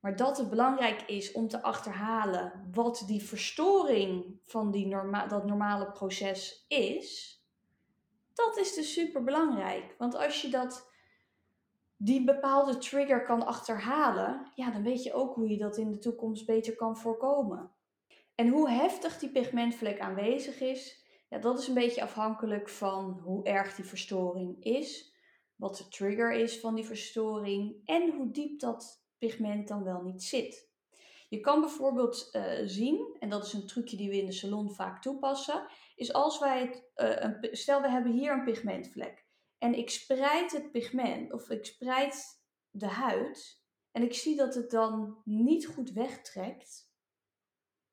Maar 0.00 0.16
dat 0.16 0.38
het 0.38 0.50
belangrijk 0.50 1.02
is 1.02 1.32
om 1.32 1.48
te 1.48 1.62
achterhalen 1.62 2.70
wat 2.72 3.04
die 3.06 3.22
verstoring 3.22 4.40
van 4.44 4.70
die 4.70 4.86
norma 4.86 5.26
dat 5.26 5.46
normale 5.46 5.92
proces 5.92 6.64
is, 6.68 7.38
dat 8.34 8.56
is 8.56 8.74
dus 8.74 8.92
super 8.92 9.24
belangrijk. 9.24 9.94
Want 9.98 10.14
als 10.14 10.42
je 10.42 10.48
dat, 10.48 10.90
die 12.00 12.24
bepaalde 12.24 12.78
trigger 12.78 13.24
kan 13.24 13.46
achterhalen, 13.46 14.50
ja, 14.54 14.70
dan 14.70 14.82
weet 14.82 15.02
je 15.02 15.12
ook 15.12 15.34
hoe 15.34 15.48
je 15.48 15.56
dat 15.56 15.76
in 15.76 15.90
de 15.90 15.98
toekomst 15.98 16.46
beter 16.46 16.76
kan 16.76 16.96
voorkomen. 16.96 17.72
En 18.34 18.48
hoe 18.48 18.70
heftig 18.70 19.18
die 19.18 19.30
pigmentvlek 19.30 20.00
aanwezig 20.00 20.60
is, 20.60 21.06
ja, 21.28 21.38
dat 21.38 21.58
is 21.58 21.68
een 21.68 21.74
beetje 21.74 22.02
afhankelijk 22.02 22.68
van 22.68 23.20
hoe 23.24 23.44
erg 23.44 23.74
die 23.74 23.84
verstoring 23.84 24.64
is, 24.64 25.14
wat 25.56 25.76
de 25.76 25.88
trigger 25.88 26.32
is 26.32 26.60
van 26.60 26.74
die 26.74 26.84
verstoring 26.84 27.76
en 27.84 28.10
hoe 28.10 28.30
diep 28.30 28.60
dat 28.60 29.04
pigment 29.18 29.68
dan 29.68 29.84
wel 29.84 30.02
niet 30.02 30.22
zit. 30.22 30.68
Je 31.28 31.40
kan 31.40 31.60
bijvoorbeeld 31.60 32.28
uh, 32.32 32.42
zien, 32.64 33.16
en 33.18 33.28
dat 33.28 33.44
is 33.44 33.52
een 33.52 33.66
trucje 33.66 33.96
die 33.96 34.08
we 34.08 34.16
in 34.16 34.26
de 34.26 34.32
salon 34.32 34.72
vaak 34.72 35.02
toepassen, 35.02 35.66
is 35.96 36.12
als 36.12 36.38
wij 36.38 36.60
het, 36.60 36.90
uh, 36.96 37.16
een, 37.16 37.56
stel 37.56 37.80
we 37.80 37.90
hebben 37.90 38.12
hier 38.12 38.32
een 38.32 38.44
pigmentvlek 38.44 39.27
en 39.58 39.74
ik 39.74 39.90
spreid 39.90 40.52
het 40.52 40.70
pigment 40.70 41.32
of 41.32 41.50
ik 41.50 41.64
spreid 41.64 42.42
de 42.70 42.86
huid 42.86 43.62
en 43.90 44.02
ik 44.02 44.14
zie 44.14 44.36
dat 44.36 44.54
het 44.54 44.70
dan 44.70 45.20
niet 45.24 45.66
goed 45.66 45.90
wegtrekt, 45.90 46.92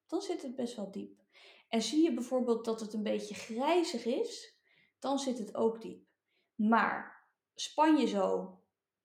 dan 0.07 0.22
zit 0.22 0.41
het 0.41 0.55
best 0.55 0.75
wel 0.75 0.91
diep. 0.91 1.24
En 1.69 1.81
zie 1.81 2.03
je 2.03 2.13
bijvoorbeeld 2.13 2.65
dat 2.65 2.79
het 2.79 2.93
een 2.93 3.03
beetje 3.03 3.36
grijzig 3.36 4.05
is, 4.05 4.60
dan 5.00 5.19
zit 5.19 5.38
het 5.38 5.55
ook 5.55 5.81
diep. 5.81 6.07
Maar 6.55 7.27
span 7.55 7.98
je 7.98 8.07
zo 8.07 8.57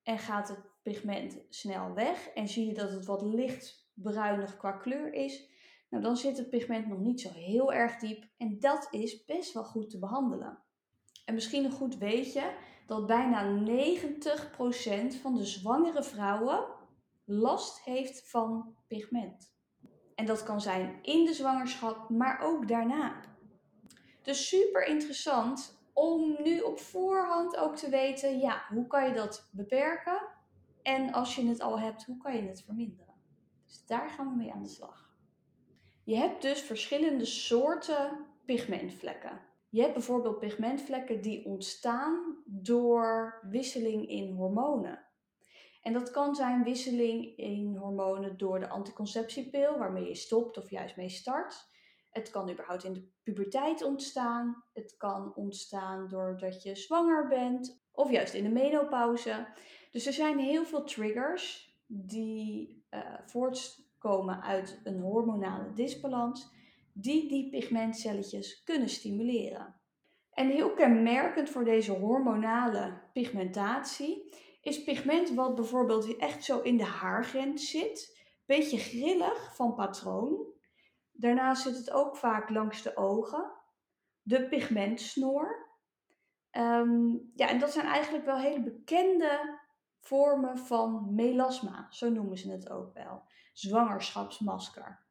en 0.03 0.19
gaat 0.19 0.49
het 0.49 0.71
pigment 0.83 1.39
snel 1.49 1.95
weg 1.95 2.29
en 2.29 2.49
zie 2.49 2.67
je 2.67 2.75
dat 2.75 2.91
het 2.91 3.07
wat 3.07 3.23
licht 3.23 3.91
bruinig 3.95 4.57
qua 4.57 4.73
kleur 4.73 5.13
is, 5.13 5.49
nou 5.89 6.03
dan 6.03 6.17
zit 6.17 6.39
het 6.39 6.51
pigment 6.51 6.87
nog 6.87 6.99
niet 6.99 7.21
zo 7.21 7.31
heel 7.31 7.73
erg 7.73 7.97
diep 7.97 8.29
en 8.37 8.59
dat 8.59 8.89
is 8.91 9.25
best 9.25 9.53
wel 9.53 9.65
goed 9.65 9.91
te 9.91 9.99
behandelen. 9.99 10.65
En 11.31 11.37
misschien 11.37 11.65
een 11.65 11.71
goed 11.71 11.99
weetje 11.99 12.53
dat 12.87 13.07
bijna 13.07 13.65
90% 13.67 15.21
van 15.21 15.35
de 15.35 15.45
zwangere 15.45 16.03
vrouwen 16.03 16.67
last 17.25 17.85
heeft 17.85 18.31
van 18.31 18.77
pigment. 18.89 19.55
En 20.15 20.27
dat 20.27 20.43
kan 20.43 20.61
zijn 20.61 20.99
in 21.03 21.25
de 21.25 21.33
zwangerschap, 21.33 22.09
maar 22.09 22.41
ook 22.41 22.69
daarna. 22.69 23.21
Dus 24.23 24.49
super 24.49 24.87
interessant 24.87 25.83
om 25.93 26.37
nu 26.43 26.61
op 26.61 26.79
voorhand 26.79 27.57
ook 27.57 27.77
te 27.77 27.89
weten, 27.89 28.39
ja, 28.39 28.65
hoe 28.69 28.87
kan 28.87 29.09
je 29.09 29.15
dat 29.15 29.49
beperken? 29.53 30.21
En 30.83 31.13
als 31.13 31.35
je 31.35 31.47
het 31.47 31.61
al 31.61 31.81
hebt, 31.81 32.05
hoe 32.05 32.17
kan 32.17 32.37
je 32.37 32.43
het 32.43 32.63
verminderen? 32.63 33.15
Dus 33.67 33.87
daar 33.87 34.11
gaan 34.11 34.29
we 34.31 34.37
mee 34.37 34.53
aan 34.53 34.63
de 34.63 34.69
slag. 34.69 35.11
Je 36.05 36.17
hebt 36.17 36.43
dus 36.43 36.61
verschillende 36.61 37.25
soorten 37.25 38.27
pigmentvlekken. 38.45 39.50
Je 39.71 39.81
hebt 39.81 39.95
bijvoorbeeld 39.95 40.39
pigmentvlekken 40.39 41.21
die 41.21 41.45
ontstaan 41.45 42.43
door 42.47 43.39
wisseling 43.51 44.09
in 44.09 44.33
hormonen. 44.33 45.09
En 45.83 45.93
dat 45.93 46.11
kan 46.11 46.35
zijn 46.35 46.63
wisseling 46.63 47.37
in 47.37 47.77
hormonen 47.77 48.37
door 48.37 48.61
de 48.61 48.69
anticonceptiepil, 48.69 49.79
waarmee 49.79 50.09
je 50.09 50.15
stopt 50.15 50.59
of 50.59 50.71
juist 50.71 50.97
mee 50.97 51.09
start. 51.09 51.69
Het 52.11 52.31
kan 52.31 52.51
überhaupt 52.51 52.85
in 52.85 52.93
de 52.93 53.09
puberteit 53.23 53.83
ontstaan. 53.83 54.65
Het 54.73 54.97
kan 54.97 55.35
ontstaan 55.35 56.09
doordat 56.09 56.63
je 56.63 56.75
zwanger 56.75 57.29
bent 57.29 57.83
of 57.93 58.11
juist 58.11 58.35
in 58.35 58.43
de 58.43 58.51
menopauze. 58.51 59.47
Dus 59.91 60.07
er 60.07 60.13
zijn 60.13 60.39
heel 60.39 60.65
veel 60.65 60.85
triggers 60.85 61.75
die 61.87 62.85
uh, 62.91 63.01
voortkomen 63.27 64.43
uit 64.43 64.81
een 64.85 65.01
hormonale 65.01 65.73
disbalans, 65.73 66.51
die 67.01 67.29
die 67.29 67.51
pigmentcelletjes 67.51 68.63
kunnen 68.65 68.89
stimuleren. 68.89 69.81
En 70.31 70.49
heel 70.49 70.75
kenmerkend 70.75 71.51
voor 71.51 71.65
deze 71.65 71.93
hormonale 71.93 73.01
pigmentatie 73.13 74.35
is 74.61 74.85
pigment 74.85 75.35
wat 75.35 75.55
bijvoorbeeld 75.55 76.17
echt 76.17 76.45
zo 76.45 76.61
in 76.61 76.77
de 76.77 76.85
haargrens 76.85 77.71
zit, 77.71 78.19
beetje 78.47 78.79
grillig 78.79 79.55
van 79.55 79.75
patroon. 79.75 80.47
Daarnaast 81.13 81.63
zit 81.63 81.77
het 81.77 81.91
ook 81.91 82.17
vaak 82.17 82.51
langs 82.51 82.83
de 82.83 82.97
ogen, 82.97 83.53
de 84.23 84.49
pigmentsnoor. 84.49 85.69
Um, 86.53 87.31
ja, 87.35 87.49
en 87.49 87.59
dat 87.59 87.73
zijn 87.73 87.87
eigenlijk 87.87 88.25
wel 88.25 88.39
hele 88.39 88.63
bekende 88.63 89.59
vormen 90.01 90.59
van 90.59 91.15
melasma, 91.15 91.87
zo 91.91 92.11
noemen 92.11 92.39
ze 92.39 92.51
het 92.51 92.71
ook 92.71 92.95
wel. 92.95 93.23
Zwangerschapsmasker. 93.53 95.09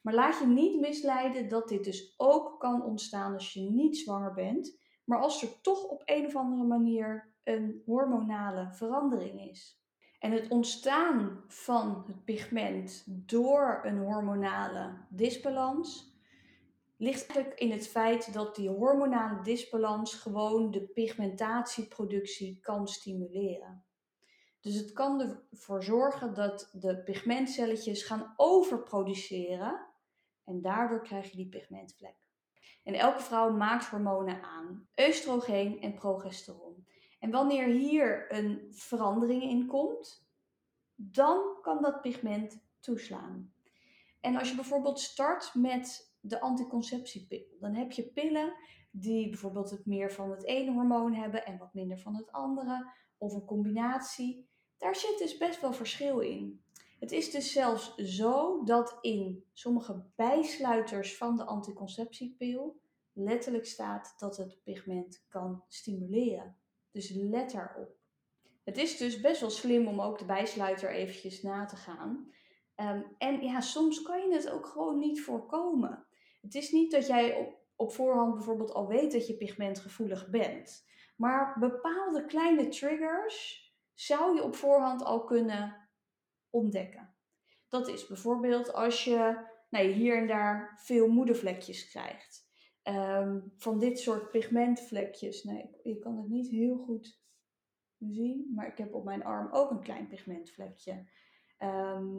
Maar 0.00 0.14
laat 0.14 0.38
je 0.38 0.46
niet 0.46 0.80
misleiden 0.80 1.48
dat 1.48 1.68
dit 1.68 1.84
dus 1.84 2.14
ook 2.16 2.60
kan 2.60 2.84
ontstaan 2.84 3.32
als 3.32 3.52
je 3.52 3.60
niet 3.60 3.96
zwanger 3.96 4.32
bent, 4.32 4.78
maar 5.04 5.18
als 5.18 5.42
er 5.42 5.60
toch 5.60 5.84
op 5.84 6.02
een 6.04 6.26
of 6.26 6.36
andere 6.36 6.64
manier 6.64 7.34
een 7.44 7.82
hormonale 7.86 8.72
verandering 8.72 9.50
is. 9.50 9.80
En 10.18 10.32
het 10.32 10.48
ontstaan 10.48 11.44
van 11.46 12.04
het 12.06 12.24
pigment 12.24 13.04
door 13.06 13.80
een 13.84 13.98
hormonale 13.98 14.96
disbalans 15.08 16.18
ligt 16.96 17.26
eigenlijk 17.26 17.60
in 17.60 17.70
het 17.70 17.88
feit 17.88 18.32
dat 18.32 18.56
die 18.56 18.68
hormonale 18.68 19.42
disbalans 19.42 20.14
gewoon 20.14 20.70
de 20.70 20.82
pigmentatieproductie 20.82 22.60
kan 22.60 22.88
stimuleren. 22.88 23.84
Dus 24.60 24.74
het 24.74 24.92
kan 24.92 25.38
ervoor 25.50 25.82
zorgen 25.82 26.34
dat 26.34 26.70
de 26.72 27.02
pigmentcelletjes 27.02 28.02
gaan 28.02 28.34
overproduceren 28.36 29.89
en 30.50 30.60
daardoor 30.60 31.02
krijg 31.02 31.30
je 31.30 31.36
die 31.36 31.48
pigmentvlek. 31.48 32.16
En 32.84 32.94
elke 32.94 33.22
vrouw 33.22 33.56
maakt 33.56 33.86
hormonen 33.86 34.42
aan, 34.42 34.88
oestrogeen 35.08 35.80
en 35.80 35.94
progesteron. 35.94 36.86
En 37.18 37.30
wanneer 37.30 37.66
hier 37.66 38.32
een 38.34 38.66
verandering 38.70 39.42
in 39.42 39.66
komt, 39.66 40.28
dan 40.94 41.58
kan 41.62 41.82
dat 41.82 42.00
pigment 42.00 42.62
toeslaan. 42.80 43.52
En 44.20 44.36
als 44.36 44.48
je 44.48 44.54
bijvoorbeeld 44.54 45.00
start 45.00 45.54
met 45.54 46.14
de 46.20 46.40
anticonceptiepil, 46.40 47.56
dan 47.60 47.74
heb 47.74 47.92
je 47.92 48.02
pillen 48.02 48.54
die 48.90 49.28
bijvoorbeeld 49.28 49.70
het 49.70 49.86
meer 49.86 50.12
van 50.12 50.30
het 50.30 50.44
ene 50.44 50.72
hormoon 50.72 51.14
hebben 51.14 51.46
en 51.46 51.58
wat 51.58 51.74
minder 51.74 51.98
van 51.98 52.14
het 52.14 52.32
andere, 52.32 52.92
of 53.18 53.32
een 53.32 53.44
combinatie. 53.44 54.48
Daar 54.76 54.96
zit 54.96 55.18
dus 55.18 55.36
best 55.36 55.60
wel 55.60 55.72
verschil 55.72 56.18
in. 56.18 56.64
Het 57.00 57.12
is 57.12 57.30
dus 57.30 57.52
zelfs 57.52 57.94
zo 57.94 58.64
dat 58.64 58.98
in 59.00 59.44
sommige 59.52 60.04
bijsluiters 60.16 61.16
van 61.16 61.36
de 61.36 61.44
anticonceptiepil 61.44 62.80
letterlijk 63.12 63.66
staat 63.66 64.14
dat 64.18 64.36
het 64.36 64.60
pigment 64.64 65.24
kan 65.28 65.64
stimuleren. 65.68 66.56
Dus 66.90 67.10
let 67.10 67.50
daarop. 67.50 67.98
Het 68.64 68.78
is 68.78 68.96
dus 68.96 69.20
best 69.20 69.40
wel 69.40 69.50
slim 69.50 69.86
om 69.86 70.00
ook 70.00 70.18
de 70.18 70.24
bijsluiter 70.24 70.90
eventjes 70.90 71.42
na 71.42 71.64
te 71.64 71.76
gaan. 71.76 72.32
Ehm, 72.74 73.02
en 73.18 73.42
ja, 73.42 73.60
soms 73.60 74.02
kan 74.02 74.20
je 74.20 74.34
het 74.34 74.50
ook 74.50 74.66
gewoon 74.66 74.98
niet 74.98 75.22
voorkomen. 75.22 76.06
Het 76.40 76.54
is 76.54 76.70
niet 76.70 76.90
dat 76.90 77.06
jij 77.06 77.36
op, 77.36 77.58
op 77.76 77.92
voorhand 77.92 78.34
bijvoorbeeld 78.34 78.72
al 78.72 78.88
weet 78.88 79.12
dat 79.12 79.26
je 79.26 79.36
pigmentgevoelig 79.36 80.30
bent. 80.30 80.88
Maar 81.16 81.56
bepaalde 81.58 82.26
kleine 82.26 82.68
triggers 82.68 83.64
zou 83.94 84.34
je 84.34 84.42
op 84.42 84.54
voorhand 84.54 85.04
al 85.04 85.24
kunnen 85.24 85.79
ontdekken. 86.50 87.14
Dat 87.68 87.88
is 87.88 88.06
bijvoorbeeld 88.06 88.72
als 88.72 89.04
je 89.04 89.48
nou, 89.70 89.86
hier 89.86 90.16
en 90.16 90.26
daar 90.26 90.80
veel 90.82 91.08
moedervlekjes 91.08 91.88
krijgt. 91.88 92.48
Ehm, 92.82 93.40
van 93.56 93.78
dit 93.78 93.98
soort 93.98 94.30
pigmentvlekjes. 94.30 95.44
Nee, 95.44 95.70
je 95.82 95.98
kan 95.98 96.16
het 96.16 96.28
niet 96.28 96.50
heel 96.50 96.76
goed 96.76 97.20
zien, 97.98 98.52
maar 98.54 98.66
ik 98.66 98.78
heb 98.78 98.94
op 98.94 99.04
mijn 99.04 99.24
arm 99.24 99.52
ook 99.52 99.70
een 99.70 99.82
klein 99.82 100.08
pigmentvlekje. 100.08 101.08
Ehm, 101.58 102.18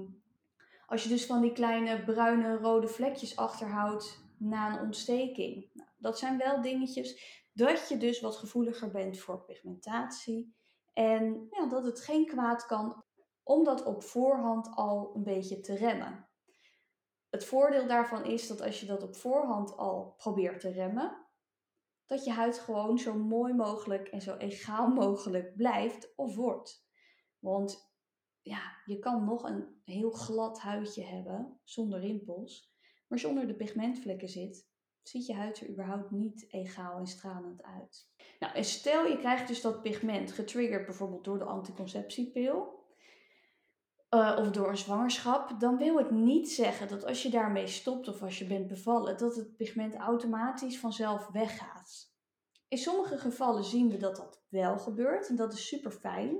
als 0.86 1.04
je 1.04 1.10
dus 1.10 1.26
van 1.26 1.42
die 1.42 1.52
kleine 1.52 2.04
bruine 2.04 2.58
rode 2.58 2.88
vlekjes 2.88 3.36
achterhoudt 3.36 4.24
na 4.38 4.74
een 4.74 4.86
ontsteking. 4.86 5.70
Nou, 5.74 5.90
dat 5.98 6.20
zijn 6.20 6.38
wel 6.38 6.62
dingetjes 6.62 7.42
dat 7.54 7.90
je 7.90 7.98
dus 7.98 8.22
wat 8.22 8.36
gevoeliger 8.36 8.92
bent 8.92 9.20
voor 9.20 9.44
pigmentatie. 9.46 10.56
En 10.94 11.48
ja, 11.52 11.68
dat 11.68 11.84
het 11.84 12.02
geen 12.02 12.26
kwaad 12.26 12.66
kan 12.66 13.04
om 13.44 13.64
dat 13.64 13.84
op 13.84 14.04
voorhand 14.04 14.76
al 14.76 15.16
een 15.16 15.24
beetje 15.24 15.60
te 15.60 15.76
remmen. 15.76 16.30
Het 17.30 17.46
voordeel 17.46 17.88
daarvan 17.88 18.26
is 18.26 18.48
dat 18.48 18.62
als 18.62 18.80
je 18.80 18.86
dat 18.86 19.04
op 19.04 19.16
voorhand 19.16 19.78
al 19.78 20.14
probeert 20.18 20.60
te 20.60 20.72
remmen, 20.72 21.28
dat 22.06 22.24
je 22.24 22.32
huid 22.32 22.60
gewoon 22.60 22.98
zo 22.98 23.14
mooi 23.14 23.54
mogelijk 23.54 24.08
en 24.08 24.22
zo 24.22 24.36
egaal 24.36 24.88
mogelijk 25.04 25.56
blijft 25.56 26.14
of 26.16 26.36
wordt. 26.36 26.88
Want 27.40 27.94
ja, 28.42 28.62
je 28.86 29.00
kan 29.00 29.26
nog 29.26 29.44
een 29.44 29.82
heel 29.84 30.12
glad 30.12 30.60
huidje 30.60 31.04
hebben 31.04 31.60
zonder 31.64 32.00
rimpels. 32.00 32.76
Maar 32.82 33.06
als 33.10 33.22
je 33.22 33.28
onder 33.28 33.48
de 33.48 33.56
pigmentvlekken 33.56 34.30
zit, 34.30 34.70
ziet 35.02 35.26
je 35.26 35.34
huid 35.34 35.62
er 35.62 35.70
überhaupt 35.70 36.12
niet 36.12 36.54
egaal 36.54 36.98
en 36.98 37.08
stralend 37.08 37.64
uit. 37.64 38.10
Nou, 38.40 38.56
en 38.56 38.64
stel 38.64 39.06
je 39.06 39.18
krijgt 39.18 39.48
dus 39.48 39.62
dat 39.62 39.82
pigment 39.82 40.32
getriggerd 40.32 40.86
bijvoorbeeld 40.86 41.24
door 41.24 41.38
de 41.38 41.46
anticonceptiepil. 41.46 42.81
Uh, 44.16 44.38
of 44.40 44.52
door 44.52 44.70
een 44.70 44.78
zwangerschap, 44.78 45.60
dan 45.60 45.78
wil 45.78 45.98
het 45.98 46.12
niet 46.12 46.52
zeggen 46.52 46.88
dat 46.88 47.06
als 47.06 47.24
je 47.24 47.30
daarmee 47.30 47.68
stopt 47.68 48.08
of 48.08 48.22
als 48.22 48.40
je 48.40 48.46
bent 48.46 48.68
bevallen, 48.68 49.18
dat 49.18 49.36
het 49.36 49.56
pigment 49.56 49.96
automatisch 49.96 50.80
vanzelf 50.80 51.28
weggaat. 51.28 52.14
In 52.68 52.78
sommige 52.78 53.18
gevallen 53.18 53.64
zien 53.64 53.90
we 53.90 53.98
dat 53.98 54.16
dat 54.16 54.44
wel 54.50 54.78
gebeurt 54.78 55.28
en 55.28 55.36
dat 55.36 55.54
is 55.54 55.68
super 55.68 55.92
fijn. 55.92 56.38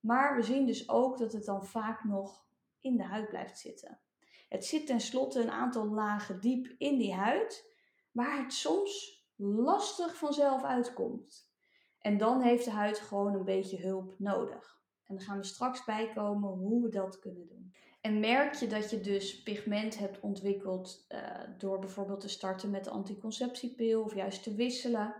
Maar 0.00 0.36
we 0.36 0.42
zien 0.42 0.66
dus 0.66 0.88
ook 0.88 1.18
dat 1.18 1.32
het 1.32 1.44
dan 1.44 1.66
vaak 1.66 2.04
nog 2.04 2.46
in 2.80 2.96
de 2.96 3.04
huid 3.04 3.28
blijft 3.28 3.58
zitten. 3.58 4.00
Het 4.48 4.64
zit 4.64 4.86
tenslotte 4.86 5.40
een 5.40 5.50
aantal 5.50 5.86
lagen 5.86 6.40
diep 6.40 6.74
in 6.78 6.98
die 6.98 7.14
huid, 7.14 7.74
waar 8.12 8.42
het 8.42 8.52
soms 8.52 9.24
lastig 9.36 10.16
vanzelf 10.16 10.62
uitkomt. 10.62 11.50
En 11.98 12.18
dan 12.18 12.40
heeft 12.40 12.64
de 12.64 12.70
huid 12.70 12.98
gewoon 12.98 13.34
een 13.34 13.44
beetje 13.44 13.80
hulp 13.80 14.14
nodig. 14.18 14.79
En 15.10 15.16
dan 15.16 15.24
gaan 15.24 15.38
we 15.38 15.44
straks 15.44 15.84
bijkomen 15.84 16.50
hoe 16.50 16.82
we 16.82 16.88
dat 16.88 17.18
kunnen 17.18 17.46
doen. 17.46 17.74
En 18.00 18.20
merk 18.20 18.54
je 18.54 18.66
dat 18.66 18.90
je 18.90 19.00
dus 19.00 19.42
pigment 19.42 19.98
hebt 19.98 20.20
ontwikkeld 20.20 21.06
uh, 21.08 21.40
door 21.58 21.78
bijvoorbeeld 21.78 22.20
te 22.20 22.28
starten 22.28 22.70
met 22.70 22.84
de 22.84 22.90
anticonceptiepil 22.90 24.02
of 24.02 24.14
juist 24.14 24.42
te 24.42 24.54
wisselen. 24.54 25.14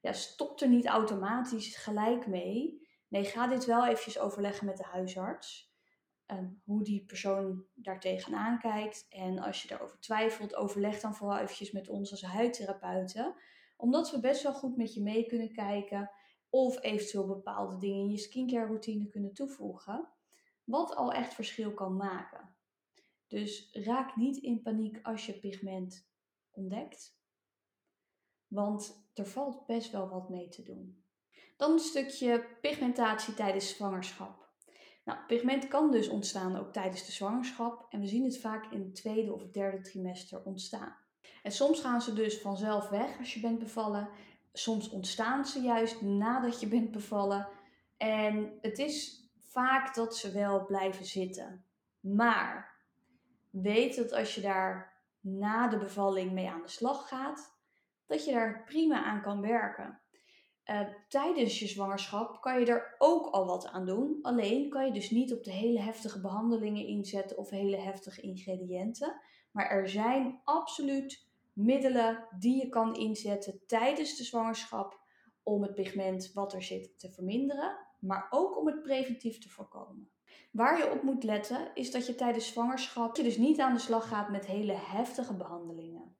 Ja, 0.00 0.12
stop 0.12 0.60
er 0.60 0.68
niet 0.68 0.86
automatisch 0.86 1.76
gelijk 1.76 2.26
mee. 2.26 2.86
Nee, 3.08 3.24
ga 3.24 3.46
dit 3.46 3.64
wel 3.64 3.86
eventjes 3.86 4.18
overleggen 4.18 4.66
met 4.66 4.76
de 4.76 4.84
huisarts. 4.84 5.74
Um, 6.26 6.62
hoe 6.64 6.82
die 6.82 7.04
persoon 7.04 7.64
daar 7.74 8.00
tegenaan 8.00 8.58
kijkt. 8.58 9.06
En 9.08 9.38
als 9.38 9.62
je 9.62 9.68
daarover 9.68 10.00
twijfelt, 10.00 10.54
overleg 10.54 11.00
dan 11.00 11.14
vooral 11.14 11.38
eventjes 11.38 11.72
met 11.72 11.88
ons 11.88 12.10
als 12.10 12.22
huidtherapeuten. 12.22 13.34
Omdat 13.76 14.10
we 14.10 14.20
best 14.20 14.42
wel 14.42 14.54
goed 14.54 14.76
met 14.76 14.94
je 14.94 15.02
mee 15.02 15.26
kunnen 15.26 15.52
kijken 15.52 16.10
of 16.64 16.82
eventueel 16.82 17.26
bepaalde 17.26 17.76
dingen 17.76 17.98
in 17.98 18.10
je 18.10 18.18
skincare 18.18 18.66
routine 18.66 19.08
kunnen 19.08 19.32
toevoegen. 19.32 20.08
Wat 20.64 20.94
al 20.94 21.12
echt 21.12 21.34
verschil 21.34 21.74
kan 21.74 21.96
maken. 21.96 22.56
Dus 23.26 23.70
raak 23.72 24.16
niet 24.16 24.36
in 24.36 24.62
paniek 24.62 24.98
als 25.02 25.26
je 25.26 25.38
pigment 25.38 26.08
ontdekt. 26.50 27.18
Want 28.46 29.08
er 29.14 29.26
valt 29.26 29.66
best 29.66 29.90
wel 29.90 30.08
wat 30.08 30.28
mee 30.28 30.48
te 30.48 30.62
doen. 30.62 31.04
Dan 31.56 31.72
een 31.72 31.78
stukje 31.78 32.46
pigmentatie 32.60 33.34
tijdens 33.34 33.68
zwangerschap. 33.68 34.48
Nou, 35.04 35.18
pigment 35.26 35.68
kan 35.68 35.90
dus 35.90 36.08
ontstaan 36.08 36.56
ook 36.56 36.72
tijdens 36.72 37.06
de 37.06 37.12
zwangerschap 37.12 37.86
en 37.88 38.00
we 38.00 38.06
zien 38.06 38.24
het 38.24 38.38
vaak 38.38 38.72
in 38.72 38.80
het 38.80 38.94
tweede 38.94 39.32
of 39.32 39.50
derde 39.50 39.80
trimester 39.80 40.42
ontstaan. 40.42 40.96
En 41.42 41.52
soms 41.52 41.80
gaan 41.80 42.02
ze 42.02 42.12
dus 42.12 42.40
vanzelf 42.40 42.88
weg 42.88 43.18
als 43.18 43.34
je 43.34 43.40
bent 43.40 43.58
bevallen 43.58 44.08
soms 44.58 44.90
ontstaan 44.90 45.46
ze 45.46 45.60
juist 45.60 46.00
nadat 46.00 46.60
je 46.60 46.68
bent 46.68 46.90
bevallen. 46.90 47.48
En 47.96 48.58
het 48.60 48.78
is 48.78 49.24
vaak 49.38 49.94
dat 49.94 50.16
ze 50.16 50.32
wel 50.32 50.64
blijven 50.64 51.04
zitten. 51.04 51.64
Maar 52.00 52.76
weet 53.50 53.96
dat 53.96 54.12
als 54.12 54.34
je 54.34 54.40
daar 54.40 54.94
na 55.20 55.68
de 55.68 55.78
bevalling 55.78 56.32
mee 56.32 56.48
aan 56.48 56.62
de 56.62 56.68
slag 56.68 57.08
gaat, 57.08 57.54
dat 58.06 58.24
je 58.24 58.32
daar 58.32 58.64
prima 58.64 59.04
aan 59.04 59.22
kan 59.22 59.40
werken. 59.40 60.00
Uh, 60.70 60.80
tijdens 61.08 61.58
je 61.58 61.66
zwangerschap 61.66 62.40
kan 62.40 62.60
je 62.60 62.66
er 62.66 62.94
ook 62.98 63.26
al 63.26 63.46
wat 63.46 63.66
aan 63.66 63.86
doen. 63.86 64.18
Alleen 64.22 64.70
kan 64.70 64.86
je 64.86 64.92
dus 64.92 65.10
niet 65.10 65.32
op 65.32 65.44
de 65.44 65.52
hele 65.52 65.80
heftige 65.80 66.20
behandelingen 66.20 66.86
inzetten 66.86 67.38
of 67.38 67.50
hele 67.50 67.76
heftige 67.76 68.20
ingrediënten. 68.20 69.20
Maar 69.50 69.70
er 69.70 69.88
zijn 69.88 70.40
absoluut 70.44 71.25
middelen 71.56 72.28
die 72.38 72.60
je 72.60 72.68
kan 72.68 72.94
inzetten 72.94 73.60
tijdens 73.66 74.16
de 74.16 74.24
zwangerschap 74.24 75.00
om 75.42 75.62
het 75.62 75.74
pigment 75.74 76.32
wat 76.32 76.52
er 76.52 76.62
zit 76.62 76.98
te 76.98 77.10
verminderen, 77.10 77.76
maar 78.00 78.26
ook 78.30 78.58
om 78.58 78.66
het 78.66 78.82
preventief 78.82 79.38
te 79.38 79.48
voorkomen. 79.48 80.10
Waar 80.52 80.78
je 80.78 80.90
op 80.90 81.02
moet 81.02 81.24
letten 81.24 81.70
is 81.74 81.90
dat 81.90 82.06
je 82.06 82.14
tijdens 82.14 82.46
zwangerschap 82.46 83.16
je 83.16 83.22
dus 83.22 83.36
niet 83.36 83.60
aan 83.60 83.72
de 83.72 83.78
slag 83.78 84.08
gaat 84.08 84.30
met 84.30 84.46
hele 84.46 84.72
heftige 84.72 85.36
behandelingen. 85.36 86.16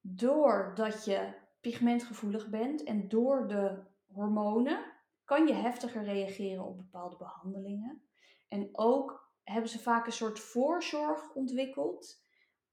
Doordat 0.00 1.04
je 1.04 1.34
pigmentgevoelig 1.60 2.48
bent 2.48 2.82
en 2.82 3.08
door 3.08 3.48
de 3.48 3.82
hormonen 4.06 4.92
kan 5.24 5.46
je 5.46 5.54
heftiger 5.54 6.04
reageren 6.04 6.64
op 6.64 6.76
bepaalde 6.76 7.16
behandelingen. 7.16 8.02
En 8.48 8.68
ook 8.72 9.32
hebben 9.42 9.70
ze 9.70 9.78
vaak 9.78 10.06
een 10.06 10.12
soort 10.12 10.40
voorzorg 10.40 11.34
ontwikkeld 11.34 12.24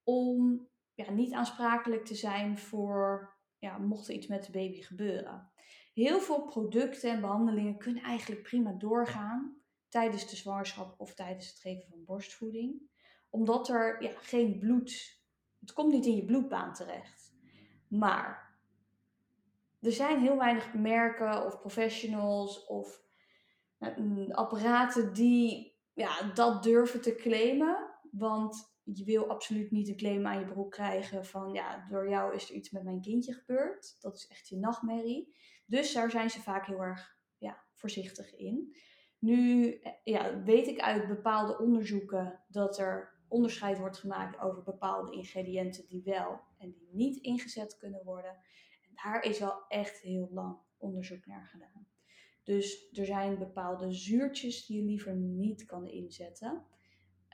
om 0.03 0.67
ja, 1.05 1.11
niet 1.11 1.33
aansprakelijk 1.33 2.05
te 2.05 2.15
zijn 2.15 2.57
voor, 2.57 3.35
ja, 3.57 3.77
mocht 3.77 4.07
er 4.07 4.13
iets 4.13 4.27
met 4.27 4.45
de 4.45 4.51
baby 4.51 4.81
gebeuren. 4.81 5.51
Heel 5.93 6.19
veel 6.19 6.41
producten 6.41 7.11
en 7.11 7.21
behandelingen 7.21 7.77
kunnen 7.77 8.03
eigenlijk 8.03 8.41
prima 8.41 8.71
doorgaan 8.71 9.57
tijdens 9.87 10.29
de 10.29 10.35
zwangerschap 10.35 10.99
of 10.99 11.13
tijdens 11.13 11.47
het 11.47 11.59
geven 11.59 11.89
van 11.89 12.05
borstvoeding. 12.05 12.81
Omdat 13.29 13.69
er 13.69 14.03
ja, 14.03 14.11
geen 14.15 14.59
bloed, 14.59 15.21
het 15.59 15.73
komt 15.73 15.91
niet 15.91 16.05
in 16.05 16.15
je 16.15 16.25
bloedbaan 16.25 16.73
terecht. 16.73 17.33
Maar 17.87 18.57
er 19.79 19.91
zijn 19.91 20.19
heel 20.19 20.37
weinig 20.37 20.73
merken 20.73 21.45
of 21.45 21.59
professionals 21.59 22.65
of 22.65 23.01
nou, 23.77 24.31
apparaten 24.31 25.13
die 25.13 25.77
ja, 25.93 26.31
dat 26.33 26.63
durven 26.63 27.01
te 27.01 27.15
claimen. 27.15 27.99
Want 28.11 28.78
je 28.93 29.03
wil 29.03 29.29
absoluut 29.29 29.71
niet 29.71 29.87
een 29.87 29.95
claim 29.95 30.27
aan 30.27 30.39
je 30.39 30.45
broek 30.45 30.71
krijgen 30.71 31.25
van 31.25 31.53
ja, 31.53 31.87
door 31.89 32.09
jou 32.09 32.35
is 32.35 32.49
er 32.49 32.55
iets 32.55 32.69
met 32.69 32.83
mijn 32.83 33.01
kindje 33.01 33.33
gebeurd. 33.33 33.97
Dat 33.99 34.15
is 34.15 34.27
echt 34.27 34.47
je 34.47 34.57
nachtmerrie. 34.57 35.35
Dus 35.65 35.93
daar 35.93 36.11
zijn 36.11 36.29
ze 36.29 36.41
vaak 36.41 36.65
heel 36.65 36.81
erg 36.81 37.17
ja, 37.37 37.63
voorzichtig 37.73 38.35
in. 38.35 38.75
Nu 39.19 39.73
eh, 39.73 39.91
ja, 40.03 40.43
weet 40.43 40.67
ik 40.67 40.79
uit 40.79 41.07
bepaalde 41.07 41.59
onderzoeken 41.59 42.43
dat 42.47 42.79
er 42.79 43.17
onderscheid 43.27 43.77
wordt 43.77 43.97
gemaakt 43.97 44.39
over 44.39 44.63
bepaalde 44.63 45.11
ingrediënten 45.11 45.87
die 45.87 46.01
wel 46.03 46.39
en 46.57 46.71
die 46.71 46.89
niet 46.91 47.17
ingezet 47.17 47.77
kunnen 47.77 48.03
worden. 48.03 48.31
En 48.81 48.91
daar 49.03 49.23
is 49.23 49.39
wel 49.39 49.67
echt 49.67 49.99
heel 49.99 50.29
lang 50.31 50.57
onderzoek 50.77 51.25
naar 51.25 51.45
gedaan. 51.45 51.87
Dus 52.43 52.89
er 52.91 53.05
zijn 53.05 53.37
bepaalde 53.37 53.91
zuurtjes 53.91 54.65
die 54.65 54.77
je 54.77 54.83
liever 54.83 55.15
niet 55.15 55.65
kan 55.65 55.87
inzetten. 55.87 56.65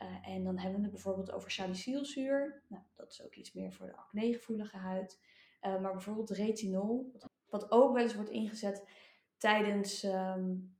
Uh, 0.01 0.27
en 0.27 0.43
dan 0.43 0.57
hebben 0.57 0.77
we 0.77 0.83
het 0.83 0.93
bijvoorbeeld 0.93 1.31
over 1.31 1.51
salicylzuur. 1.51 2.63
Nou, 2.67 2.83
dat 2.95 3.11
is 3.11 3.23
ook 3.23 3.35
iets 3.35 3.53
meer 3.53 3.73
voor 3.73 3.85
de 3.85 3.95
acnegevoelige 3.95 4.77
huid. 4.77 5.19
Uh, 5.61 5.81
maar 5.81 5.91
bijvoorbeeld 5.91 6.29
retinol, 6.29 7.11
wat 7.49 7.71
ook 7.71 7.93
wel 7.93 8.03
eens 8.03 8.15
wordt 8.15 8.29
ingezet 8.29 8.87
tijdens 9.37 10.03
um, 10.03 10.75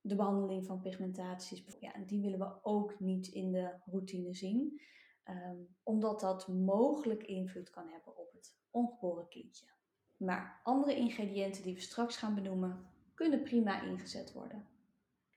de 0.00 0.14
behandeling 0.14 0.66
van 0.66 0.80
pigmentaties. 0.80 1.64
Ja, 1.80 1.94
en 1.94 2.06
die 2.06 2.20
willen 2.20 2.38
we 2.38 2.62
ook 2.62 3.00
niet 3.00 3.26
in 3.26 3.52
de 3.52 3.74
routine 3.84 4.34
zien. 4.34 4.80
Um, 5.28 5.76
omdat 5.82 6.20
dat 6.20 6.48
mogelijk 6.48 7.22
invloed 7.22 7.70
kan 7.70 7.88
hebben 7.88 8.16
op 8.16 8.32
het 8.32 8.56
ongeboren 8.70 9.28
kindje. 9.28 9.66
Maar 10.16 10.60
andere 10.62 10.96
ingrediënten 10.96 11.62
die 11.62 11.74
we 11.74 11.80
straks 11.80 12.16
gaan 12.16 12.34
benoemen, 12.34 12.90
kunnen 13.14 13.42
prima 13.42 13.82
ingezet 13.82 14.32
worden. 14.32 14.66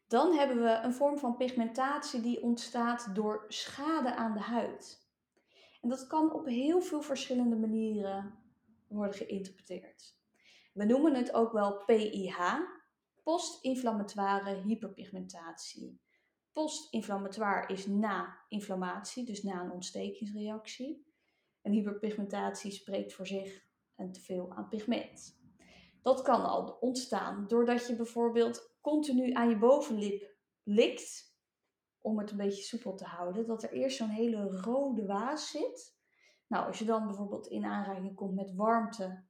Dan 0.10 0.34
hebben 0.34 0.62
we 0.62 0.70
een 0.70 0.94
vorm 0.94 1.18
van 1.18 1.36
pigmentatie 1.36 2.22
die 2.22 2.42
ontstaat 2.42 3.16
door 3.16 3.46
schade 3.48 4.16
aan 4.16 4.34
de 4.34 4.40
huid. 4.40 5.08
En 5.82 5.90
dat 5.90 6.08
kan 6.08 6.34
op 6.34 6.46
heel 6.46 6.82
veel 6.82 7.02
verschillende 7.02 7.56
manieren 7.56 8.40
worden 8.88 9.16
geïnterpreteerd. 9.16 10.18
We 10.74 10.86
noemen 10.86 11.16
het 11.16 11.34
ook 11.34 11.52
wel 11.52 11.84
PIH, 11.86 12.40
post-inflammatoire 13.24 14.56
hyperpigmentatie. 14.56 16.02
Post-inflammatoire 16.52 17.74
is 17.74 17.88
na 17.88 18.40
inflammatie, 18.48 19.26
dus 19.26 19.44
na 19.44 19.62
een 19.62 19.72
ontstekingsreactie. 19.72 21.08
En 21.62 21.72
hyperpigmentatie 21.72 22.72
spreekt 22.72 23.14
voor 23.14 23.28
zich 23.28 23.66
een 23.96 24.12
teveel 24.12 24.52
aan 24.56 24.68
pigment. 24.68 25.40
Dat 26.02 26.22
kan 26.22 26.46
al 26.46 26.78
ontstaan 26.80 27.48
doordat 27.48 27.88
je 27.88 27.96
bijvoorbeeld 27.96 28.69
continu 28.82 29.34
aan 29.34 29.50
je 29.50 29.58
bovenlip 29.58 30.36
likt, 30.64 31.38
om 32.02 32.20
het 32.20 32.32
een 32.32 32.38
beetje 32.38 32.64
soepel 32.64 32.96
te 32.96 33.06
houden, 33.06 33.48
dat 33.48 33.64
er 33.64 33.72
eerst 33.72 33.98
zo'n 33.98 34.10
hele 34.10 34.62
rode 34.62 35.06
waas 35.06 35.50
zit. 35.52 35.98
Nou, 36.48 36.66
als 36.68 36.80
je 36.80 36.86
dan 36.86 37.06
bijvoorbeeld 37.06 37.48
in 37.48 37.66
aanraking 37.66 38.16
komt 38.16 38.36
met 38.36 38.56
warmte 38.56 39.24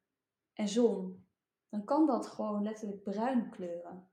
en 0.53 0.67
zon, 0.67 1.27
dan 1.69 1.83
kan 1.83 2.05
dat 2.05 2.27
gewoon 2.27 2.63
letterlijk 2.63 3.03
bruin 3.03 3.49
kleuren. 3.49 4.09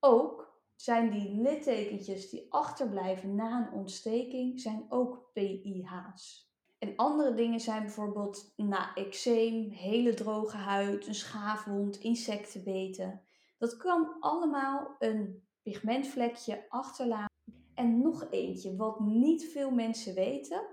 Ook 0.00 0.60
zijn 0.74 1.10
die 1.10 1.40
littekentjes 1.40 2.30
die 2.30 2.52
achterblijven 2.52 3.34
na 3.34 3.66
een 3.66 3.72
ontsteking, 3.72 4.60
zijn 4.60 4.86
ook 4.88 5.30
PIH's. 5.32 6.50
En 6.78 6.96
andere 6.96 7.34
dingen 7.34 7.60
zijn 7.60 7.82
bijvoorbeeld 7.82 8.52
na 8.56 8.94
eczeem, 8.94 9.70
hele 9.70 10.14
droge 10.14 10.56
huid, 10.56 11.06
een 11.06 11.14
schaafwond, 11.14 11.98
insectenbeten. 11.98 13.24
Dat 13.60 13.76
kan 13.76 14.16
allemaal 14.20 14.96
een 14.98 15.48
pigmentvlekje 15.62 16.66
achterlaten. 16.68 17.28
En 17.74 18.02
nog 18.02 18.30
eentje, 18.30 18.76
wat 18.76 19.00
niet 19.00 19.44
veel 19.44 19.70
mensen 19.70 20.14
weten, 20.14 20.66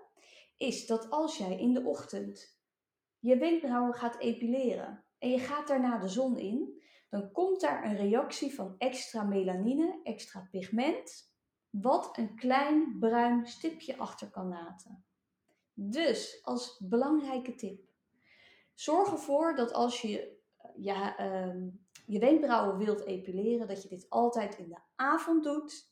is 0.58 0.86
dat 0.86 1.10
als 1.10 1.38
jij 1.38 1.60
in 1.60 1.74
de 1.74 1.84
ochtend 1.84 2.60
je 3.20 3.38
wenkbrauwen 3.38 3.94
gaat 3.94 4.20
epileren 4.20 5.06
en 5.18 5.30
je 5.30 5.40
gaat 5.40 5.68
daarna 5.68 5.98
de 5.98 6.08
zon 6.08 6.38
in, 6.38 6.82
dan 7.10 7.32
komt 7.32 7.62
daar 7.62 7.86
een 7.86 7.96
reactie 7.96 8.56
van 8.56 8.76
extra 8.78 9.24
melanine, 9.24 10.00
extra 10.04 10.48
pigment, 10.52 11.34
wat 11.70 12.18
een 12.18 12.36
klein 12.36 12.98
bruin 13.00 13.48
stipje 13.48 13.98
achter 13.98 14.30
kan 14.30 14.48
laten. 14.48 15.06
Dus 15.74 16.40
als 16.44 16.80
belangrijke 16.80 17.56
tip, 17.56 17.90
zorg 18.74 19.12
ervoor 19.12 19.56
dat 19.56 19.74
als 19.74 20.02
je 20.02 20.38
ja, 20.76 21.18
ehm, 21.18 21.68
je 22.08 22.20
wenkbrauwen 22.20 22.78
wilt 22.78 23.06
epileren, 23.06 23.68
dat 23.68 23.84
je 23.84 23.90
dit 23.90 24.10
altijd 24.10 24.58
in 24.58 24.70
de 24.70 24.80
avond 24.96 25.44
doet 25.44 25.92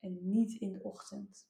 en 0.00 0.18
niet 0.22 0.60
in 0.60 0.72
de 0.72 0.82
ochtend. 0.82 1.48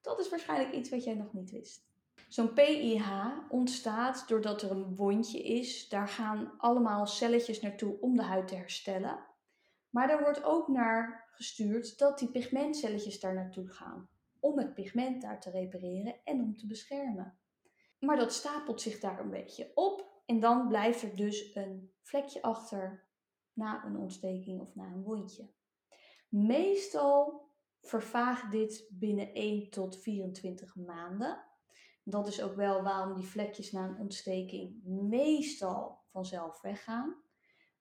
Dat 0.00 0.20
is 0.20 0.28
waarschijnlijk 0.28 0.74
iets 0.74 0.90
wat 0.90 1.04
jij 1.04 1.14
nog 1.14 1.32
niet 1.32 1.50
wist. 1.50 1.86
Zo'n 2.28 2.52
PIH 2.52 3.08
ontstaat 3.48 4.28
doordat 4.28 4.62
er 4.62 4.70
een 4.70 4.96
wondje 4.96 5.42
is. 5.42 5.88
Daar 5.88 6.08
gaan 6.08 6.54
allemaal 6.58 7.06
celletjes 7.06 7.60
naartoe 7.60 8.00
om 8.00 8.16
de 8.16 8.22
huid 8.22 8.48
te 8.48 8.54
herstellen. 8.54 9.26
Maar 9.90 10.10
er 10.10 10.20
wordt 10.20 10.44
ook 10.44 10.68
naar 10.68 11.28
gestuurd 11.30 11.98
dat 11.98 12.18
die 12.18 12.30
pigmentcelletjes 12.30 13.20
daar 13.20 13.34
naartoe 13.34 13.68
gaan. 13.68 14.08
Om 14.40 14.58
het 14.58 14.74
pigment 14.74 15.22
daar 15.22 15.40
te 15.40 15.50
repareren 15.50 16.14
en 16.24 16.40
om 16.40 16.56
te 16.56 16.66
beschermen. 16.66 17.38
Maar 17.98 18.16
dat 18.16 18.32
stapelt 18.32 18.80
zich 18.80 19.00
daar 19.00 19.20
een 19.20 19.30
beetje 19.30 19.70
op. 19.74 20.22
En 20.26 20.40
dan 20.40 20.68
blijft 20.68 21.02
er 21.02 21.16
dus 21.16 21.54
een 21.54 21.92
vlekje 22.02 22.42
achter 22.42 23.05
na 23.56 23.84
een 23.84 23.96
ontsteking 23.96 24.60
of 24.60 24.74
na 24.74 24.84
een 24.84 25.02
wondje. 25.02 25.48
Meestal 26.28 27.44
vervaagt 27.80 28.50
dit 28.50 28.88
binnen 28.90 29.34
1 29.34 29.70
tot 29.70 29.98
24 29.98 30.76
maanden. 30.76 31.44
Dat 32.02 32.26
is 32.26 32.42
ook 32.42 32.54
wel 32.54 32.82
waarom 32.82 33.14
die 33.14 33.26
vlekjes 33.26 33.72
na 33.72 33.84
een 33.84 33.98
ontsteking 33.98 34.84
meestal 34.84 35.98
vanzelf 36.08 36.60
weggaan. 36.60 37.16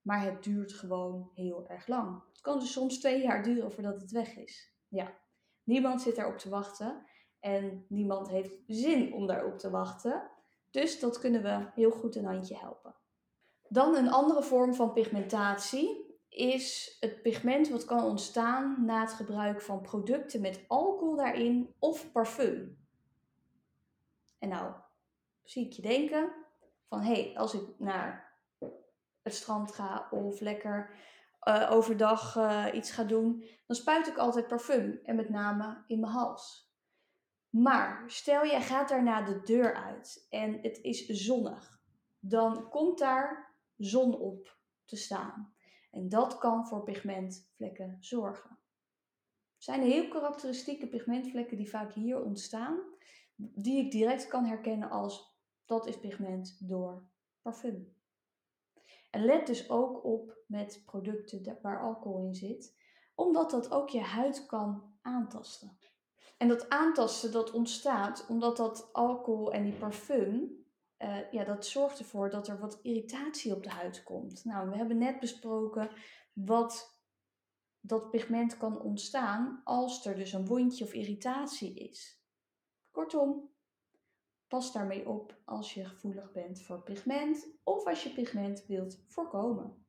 Maar 0.02 0.22
het 0.22 0.44
duurt 0.44 0.74
gewoon 0.74 1.32
heel 1.34 1.68
erg 1.68 1.88
lang. 1.88 2.24
Het 2.28 2.42
kan 2.42 2.60
dus 2.60 2.72
soms 2.72 3.00
twee 3.00 3.22
jaar 3.22 3.44
duren 3.44 3.72
voordat 3.72 4.02
het 4.02 4.12
weg 4.12 4.36
is. 4.36 4.74
Ja, 4.88 5.18
niemand 5.64 6.02
zit 6.02 6.16
daarop 6.16 6.38
te 6.38 6.50
wachten. 6.50 7.06
En 7.40 7.86
niemand 7.90 8.30
heeft 8.30 8.64
zin 8.68 9.14
om 9.14 9.28
daarop 9.28 9.58
te 9.58 9.70
wachten. 9.70 10.32
Dus 10.72 11.00
dat 11.00 11.20
kunnen 11.20 11.44
we 11.44 11.72
heel 11.74 11.92
goed 11.92 12.16
een 12.16 12.26
handje 12.26 12.58
helpen. 12.58 12.96
Dan 13.70 13.96
een 13.96 14.12
andere 14.12 14.44
vorm 14.44 14.74
van 14.74 14.94
pigmentatie 14.94 16.18
is 16.30 16.98
het 17.00 17.22
pigment 17.22 17.70
wat 17.70 17.86
kan 17.86 18.04
ontstaan 18.04 18.86
na 18.86 19.02
het 19.02 19.14
gebruik 19.14 19.62
van 19.62 19.82
producten 19.82 20.42
met 20.42 20.66
alcohol 20.68 21.16
daarin 21.16 21.74
of 21.80 22.12
parfum. 22.12 22.78
En 24.40 24.50
nou 24.50 24.74
zie 25.44 25.66
ik 25.66 25.74
je 25.74 25.82
denken 25.82 26.34
van 26.90 27.02
hé, 27.02 27.14
hey, 27.14 27.38
als 27.38 27.54
ik 27.54 27.62
naar 27.78 28.34
het 29.22 29.36
strand 29.36 29.72
ga 29.72 30.08
of 30.12 30.40
lekker 30.40 30.90
uh, 31.44 31.72
overdag 31.72 32.36
uh, 32.36 32.66
iets 32.74 32.92
ga 32.92 33.04
doen, 33.04 33.44
dan 33.68 33.76
spuit 33.76 34.08
ik 34.08 34.18
altijd 34.18 34.48
parfum 34.48 35.00
en 35.04 35.16
met 35.16 35.30
name 35.30 35.84
in 35.88 36.00
mijn 36.00 36.12
hals. 36.12 36.74
Maar 37.50 38.04
stel 38.08 38.46
jij 38.46 38.62
gaat 38.62 38.90
daarna 38.90 39.22
de 39.22 39.42
deur 39.42 39.76
uit 39.76 40.28
en 40.30 40.60
het 40.62 40.80
is 40.82 41.06
zonnig, 41.06 41.80
dan 42.20 42.70
komt 42.70 43.00
daar 43.00 43.55
zon 43.78 44.20
op 44.20 44.58
te 44.86 44.96
staan. 44.96 45.54
En 45.92 46.10
dat 46.10 46.38
kan 46.38 46.68
voor 46.68 46.84
pigmentvlekken 46.84 47.98
zorgen. 48.00 48.50
Er 49.58 49.64
zijn 49.64 49.82
heel 49.82 50.08
karakteristieke 50.08 50.88
pigmentvlekken 50.88 51.58
die 51.58 51.70
vaak 51.70 51.94
hier 51.94 52.22
ontstaan, 52.24 52.80
die 53.36 53.86
ik 53.86 53.92
direct 53.92 54.28
kan 54.28 54.46
herkennen 54.46 54.90
als 54.90 55.36
dat 55.66 55.88
is 55.88 56.00
pigment 56.00 56.68
door 56.68 57.04
parfum. 57.42 57.96
En 59.12 59.26
let 59.26 59.48
dus 59.48 59.70
ook 59.70 60.04
op 60.04 60.38
met 60.48 60.82
producten 60.86 61.60
waar 61.62 61.82
alcohol 61.82 62.26
in 62.26 62.36
zit, 62.36 62.76
omdat 63.16 63.52
dat 63.52 63.72
ook 63.72 63.90
je 63.90 64.02
huid 64.02 64.46
kan 64.46 64.98
aantasten. 65.02 65.78
En 66.38 66.48
dat 66.48 66.70
aantasten 66.70 67.32
dat 67.32 67.52
ontstaat 67.52 68.26
omdat 68.28 68.58
dat 68.58 68.90
alcohol 68.94 69.54
en 69.54 69.64
die 69.64 69.74
parfum 69.74 70.65
uh, 71.00 71.32
ja, 71.32 71.44
dat 71.44 71.66
zorgt 71.66 72.00
ervoor 72.00 72.30
dat 72.30 72.48
er 72.48 72.60
wat 72.60 72.80
irritatie 72.82 73.56
op 73.56 73.64
de 73.64 73.70
huid 73.70 74.04
komt. 74.04 74.46
Nou, 74.46 74.70
we 74.70 74.76
hebben 74.76 74.98
net 74.98 75.20
besproken 75.20 75.90
wat 76.34 77.00
dat 77.80 78.10
pigment 78.10 78.58
kan 78.58 78.82
ontstaan 78.82 79.62
als 79.64 80.06
er 80.06 80.16
dus 80.16 80.34
een 80.34 80.46
wondje 80.46 80.84
of 80.84 80.94
irritatie 80.94 81.74
is. 81.90 82.24
Kortom, 82.92 83.50
pas 84.48 84.72
daarmee 84.72 85.10
op 85.10 85.42
als 85.46 85.74
je 85.74 85.86
gevoelig 85.86 86.32
bent 86.32 86.62
voor 86.62 86.84
pigment 86.84 87.48
of 87.64 87.86
als 87.86 88.04
je 88.04 88.10
pigment 88.10 88.66
wilt 88.66 89.04
voorkomen. 89.08 89.86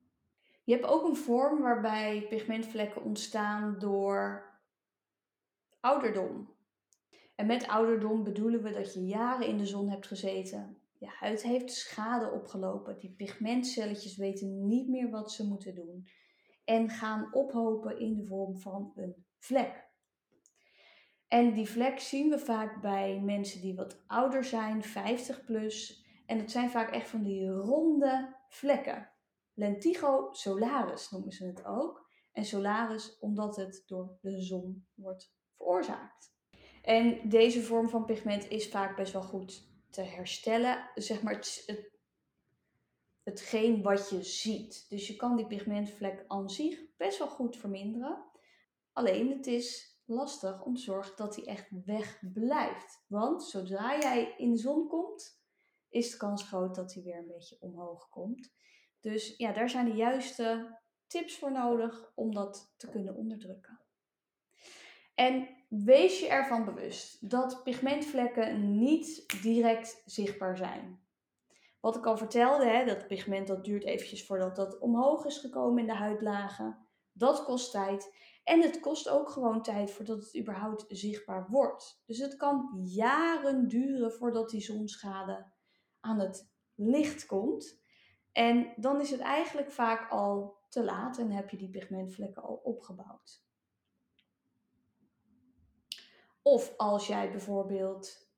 Je 0.63 0.73
hebt 0.73 0.85
ook 0.85 1.03
een 1.03 1.15
vorm 1.15 1.61
waarbij 1.61 2.25
pigmentvlekken 2.29 3.03
ontstaan 3.03 3.79
door 3.79 4.45
ouderdom. 5.79 6.55
En 7.35 7.45
met 7.45 7.67
ouderdom 7.67 8.23
bedoelen 8.23 8.63
we 8.63 8.71
dat 8.71 8.93
je 8.93 9.05
jaren 9.05 9.47
in 9.47 9.57
de 9.57 9.65
zon 9.65 9.89
hebt 9.89 10.07
gezeten, 10.07 10.81
je 10.99 11.07
huid 11.07 11.43
heeft 11.43 11.71
schade 11.71 12.31
opgelopen. 12.31 12.99
Die 12.99 13.15
pigmentcelletjes 13.15 14.17
weten 14.17 14.67
niet 14.67 14.87
meer 14.87 15.09
wat 15.09 15.31
ze 15.31 15.47
moeten 15.47 15.75
doen. 15.75 16.07
En 16.63 16.89
gaan 16.89 17.33
ophopen 17.33 17.99
in 17.99 18.15
de 18.15 18.25
vorm 18.25 18.59
van 18.59 18.91
een 18.95 19.25
vlek. 19.37 19.85
En 21.27 21.53
die 21.53 21.69
vlek 21.69 21.99
zien 21.99 22.29
we 22.29 22.39
vaak 22.39 22.81
bij 22.81 23.19
mensen 23.19 23.61
die 23.61 23.75
wat 23.75 24.03
ouder 24.07 24.43
zijn, 24.43 24.83
50 24.83 25.45
plus. 25.45 26.05
En 26.25 26.37
het 26.37 26.51
zijn 26.51 26.69
vaak 26.69 26.91
echt 26.91 27.09
van 27.09 27.23
die 27.23 27.49
ronde 27.49 28.35
vlekken. 28.49 29.11
Lentigo 29.53 30.27
solaris 30.31 31.09
noemen 31.09 31.31
ze 31.31 31.45
het 31.45 31.65
ook. 31.65 32.05
En 32.31 32.45
solaris 32.45 33.19
omdat 33.19 33.55
het 33.55 33.83
door 33.85 34.17
de 34.21 34.41
zon 34.41 34.87
wordt 34.93 35.33
veroorzaakt. 35.57 36.35
En 36.81 37.29
deze 37.29 37.61
vorm 37.61 37.89
van 37.89 38.05
pigment 38.05 38.49
is 38.49 38.69
vaak 38.69 38.95
best 38.95 39.13
wel 39.13 39.21
goed 39.21 39.76
te 39.97 40.03
herstellen. 40.03 40.89
Zeg 40.95 41.21
maar 41.21 41.33
het, 41.33 41.63
het, 41.65 41.91
hetgeen 43.23 43.81
wat 43.81 44.09
je 44.09 44.23
ziet. 44.23 44.85
Dus 44.89 45.07
je 45.07 45.15
kan 45.15 45.35
die 45.35 45.47
pigmentvlek 45.47 46.25
aan 46.27 46.49
zich 46.49 46.95
best 46.97 47.17
wel 47.17 47.27
goed 47.27 47.57
verminderen. 47.57 48.25
Alleen 48.93 49.29
het 49.29 49.47
is 49.47 49.99
lastig 50.05 50.63
om 50.63 50.75
te 50.75 50.81
zorgen 50.81 51.15
dat 51.15 51.33
die 51.33 51.45
echt 51.45 51.67
weg 51.85 52.19
blijft. 52.33 53.03
Want 53.07 53.43
zodra 53.43 53.99
jij 53.99 54.33
in 54.37 54.51
de 54.51 54.57
zon 54.57 54.87
komt, 54.87 55.41
is 55.89 56.11
de 56.11 56.17
kans 56.17 56.43
groot 56.43 56.75
dat 56.75 56.93
hij 56.93 57.03
weer 57.03 57.17
een 57.17 57.27
beetje 57.27 57.57
omhoog 57.59 58.09
komt. 58.09 58.53
Dus 58.99 59.37
ja, 59.37 59.53
daar 59.53 59.69
zijn 59.69 59.85
de 59.85 59.95
juiste 59.95 60.77
tips 61.07 61.37
voor 61.37 61.51
nodig 61.51 62.11
om 62.15 62.33
dat 62.33 62.73
te 62.77 62.89
kunnen 62.89 63.15
onderdrukken. 63.15 63.81
En 65.15 65.56
wees 65.67 66.19
je 66.19 66.27
ervan 66.27 66.65
bewust 66.65 67.29
dat 67.29 67.63
pigmentvlekken 67.63 68.79
niet 68.79 69.41
direct 69.41 70.01
zichtbaar 70.05 70.57
zijn. 70.57 70.99
Wat 71.79 71.95
ik 71.95 72.05
al 72.05 72.17
vertelde, 72.17 72.65
hè, 72.65 72.85
dat 72.85 73.07
pigment 73.07 73.47
dat 73.47 73.65
duurt 73.65 73.83
eventjes 73.83 74.25
voordat 74.25 74.55
dat 74.55 74.79
omhoog 74.79 75.25
is 75.25 75.37
gekomen 75.37 75.79
in 75.79 75.87
de 75.87 75.95
huidlagen. 75.95 76.77
Dat 77.11 77.43
kost 77.43 77.71
tijd. 77.71 78.15
En 78.43 78.61
het 78.61 78.79
kost 78.79 79.09
ook 79.09 79.29
gewoon 79.29 79.61
tijd 79.61 79.91
voordat 79.91 80.19
het 80.19 80.37
überhaupt 80.37 80.85
zichtbaar 80.87 81.47
wordt. 81.49 82.03
Dus 82.05 82.17
het 82.17 82.35
kan 82.35 82.81
jaren 82.83 83.67
duren 83.67 84.11
voordat 84.11 84.49
die 84.49 84.61
zonschade 84.61 85.51
aan 85.99 86.19
het 86.19 86.49
licht 86.75 87.25
komt. 87.25 87.81
En 88.31 88.73
dan 88.75 89.01
is 89.01 89.09
het 89.09 89.19
eigenlijk 89.19 89.71
vaak 89.71 90.11
al 90.11 90.57
te 90.69 90.83
laat 90.83 91.17
en 91.17 91.31
heb 91.31 91.49
je 91.49 91.57
die 91.57 91.69
pigmentvlekken 91.69 92.43
al 92.43 92.61
opgebouwd. 92.63 93.46
Of 96.47 96.73
als 96.77 97.07
jij 97.07 97.31
bijvoorbeeld 97.31 98.29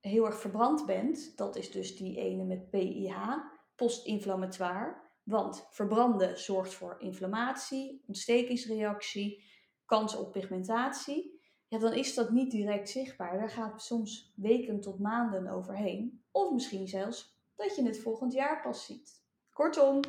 heel 0.00 0.26
erg 0.26 0.40
verbrand 0.40 0.86
bent, 0.86 1.36
dat 1.36 1.56
is 1.56 1.70
dus 1.70 1.96
die 1.96 2.16
ene 2.16 2.44
met 2.44 2.70
PIH, 2.70 3.36
postinflammatoire. 3.74 5.00
Want 5.22 5.66
verbranden 5.70 6.38
zorgt 6.38 6.74
voor 6.74 6.96
inflammatie, 7.00 8.04
ontstekingsreactie, 8.06 9.44
kans 9.84 10.16
op 10.16 10.32
pigmentatie. 10.32 11.40
Ja, 11.68 11.78
dan 11.78 11.92
is 11.92 12.14
dat 12.14 12.30
niet 12.30 12.50
direct 12.50 12.88
zichtbaar. 12.88 13.38
Daar 13.38 13.50
gaat 13.50 13.82
soms 13.82 14.32
weken 14.36 14.80
tot 14.80 14.98
maanden 14.98 15.48
overheen. 15.48 16.24
Of 16.30 16.52
misschien 16.52 16.88
zelfs 16.88 17.38
dat 17.56 17.76
je 17.76 17.82
het 17.82 18.00
volgend 18.00 18.32
jaar 18.32 18.62
pas 18.62 18.84
ziet. 18.84 19.24
Kortom, 19.52 20.00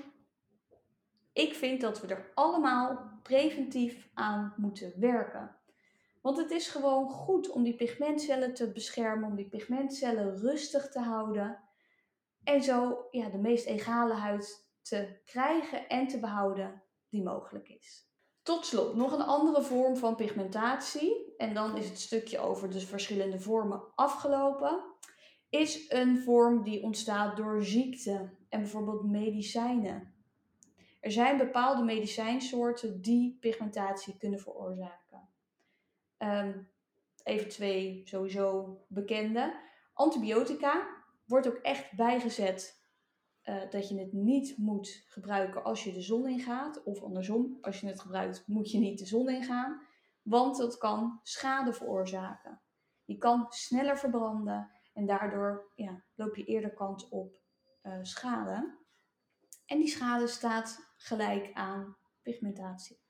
ik 1.33 1.53
vind 1.53 1.81
dat 1.81 2.01
we 2.01 2.07
er 2.07 2.31
allemaal 2.33 3.19
preventief 3.21 4.09
aan 4.13 4.53
moeten 4.57 4.93
werken. 4.99 5.61
Want 6.23 6.38
het 6.38 6.51
is 6.51 6.67
gewoon 6.67 7.09
goed 7.09 7.49
om 7.49 7.63
die 7.63 7.75
pigmentcellen 7.75 8.53
te 8.53 8.71
beschermen, 8.71 9.29
om 9.29 9.36
die 9.36 9.49
pigmentcellen 9.49 10.38
rustig 10.38 10.89
te 10.89 10.99
houden. 10.99 11.59
En 12.43 12.63
zo 12.63 13.07
ja, 13.12 13.29
de 13.29 13.38
meest 13.38 13.65
egale 13.65 14.13
huid 14.13 14.67
te 14.81 15.19
krijgen 15.25 15.88
en 15.88 16.07
te 16.07 16.19
behouden 16.19 16.83
die 17.09 17.23
mogelijk 17.23 17.69
is. 17.69 18.07
Tot 18.43 18.65
slot, 18.65 18.95
nog 18.95 19.12
een 19.12 19.21
andere 19.21 19.62
vorm 19.62 19.97
van 19.97 20.15
pigmentatie. 20.15 21.33
En 21.38 21.53
dan 21.53 21.77
is 21.77 21.89
het 21.89 21.99
stukje 21.99 22.39
over 22.39 22.69
de 22.69 22.79
verschillende 22.79 23.39
vormen 23.39 23.83
afgelopen. 23.95 24.83
Is 25.49 25.91
een 25.91 26.17
vorm 26.17 26.63
die 26.63 26.83
ontstaat 26.83 27.38
door 27.38 27.63
ziekte 27.63 28.29
en 28.49 28.59
bijvoorbeeld 28.59 29.03
medicijnen. 29.03 30.13
Er 30.99 31.12
zijn 31.12 31.38
bepaalde 31.38 31.83
medicijnsoorten 31.83 33.01
die 33.01 33.38
pigmentatie 33.39 34.17
kunnen 34.17 34.39
veroorzaken. 34.39 35.32
Um, 36.23 36.71
even 37.23 37.49
twee 37.49 38.01
sowieso 38.05 38.77
bekende. 38.88 39.59
Antibiotica 39.93 40.88
wordt 41.25 41.47
ook 41.47 41.57
echt 41.57 41.95
bijgezet 41.95 42.81
uh, 43.43 43.69
dat 43.69 43.89
je 43.89 43.99
het 43.99 44.13
niet 44.13 44.57
moet 44.57 45.03
gebruiken 45.05 45.63
als 45.63 45.83
je 45.83 45.91
de 45.91 46.01
zon 46.01 46.27
ingaat. 46.27 46.83
Of 46.83 47.03
andersom, 47.03 47.57
als 47.62 47.79
je 47.79 47.88
het 47.88 48.01
gebruikt, 48.01 48.47
moet 48.47 48.71
je 48.71 48.79
niet 48.79 48.99
de 48.99 49.05
zon 49.05 49.29
ingaan. 49.29 49.81
Want 50.21 50.57
dat 50.57 50.77
kan 50.77 51.19
schade 51.23 51.73
veroorzaken. 51.73 52.62
Je 53.05 53.17
kan 53.17 53.45
sneller 53.49 53.97
verbranden 53.97 54.71
en 54.93 55.05
daardoor 55.05 55.71
ja, 55.75 56.03
loop 56.15 56.36
je 56.36 56.43
eerder 56.43 56.73
kans 56.73 57.09
op 57.09 57.41
uh, 57.83 57.99
schade. 58.01 58.77
En 59.65 59.77
die 59.77 59.88
schade 59.88 60.27
staat 60.27 60.93
gelijk 60.95 61.53
aan 61.53 61.97
pigmentatie. 62.21 63.02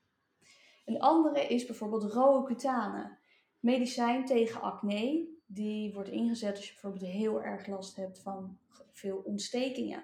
Een 0.85 0.99
andere 0.99 1.47
is 1.47 1.65
bijvoorbeeld 1.65 2.13
rode 2.13 2.45
cutane. 2.45 3.17
Medicijn 3.59 4.25
tegen 4.25 4.61
acne. 4.61 5.31
Die 5.45 5.93
wordt 5.93 6.09
ingezet 6.09 6.55
als 6.55 6.65
je 6.65 6.71
bijvoorbeeld 6.71 7.11
heel 7.11 7.43
erg 7.43 7.67
last 7.67 7.95
hebt 7.95 8.19
van 8.19 8.57
veel 8.91 9.17
ontstekingen. 9.17 10.03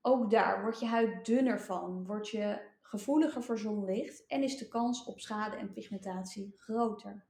Ook 0.00 0.30
daar 0.30 0.62
wordt 0.62 0.80
je 0.80 0.86
huid 0.86 1.26
dunner 1.26 1.60
van, 1.60 2.06
word 2.06 2.28
je 2.28 2.70
gevoeliger 2.82 3.42
voor 3.42 3.58
zonlicht 3.58 4.26
en 4.26 4.42
is 4.42 4.58
de 4.58 4.68
kans 4.68 5.04
op 5.04 5.20
schade 5.20 5.56
en 5.56 5.72
pigmentatie 5.72 6.54
groter. 6.56 7.24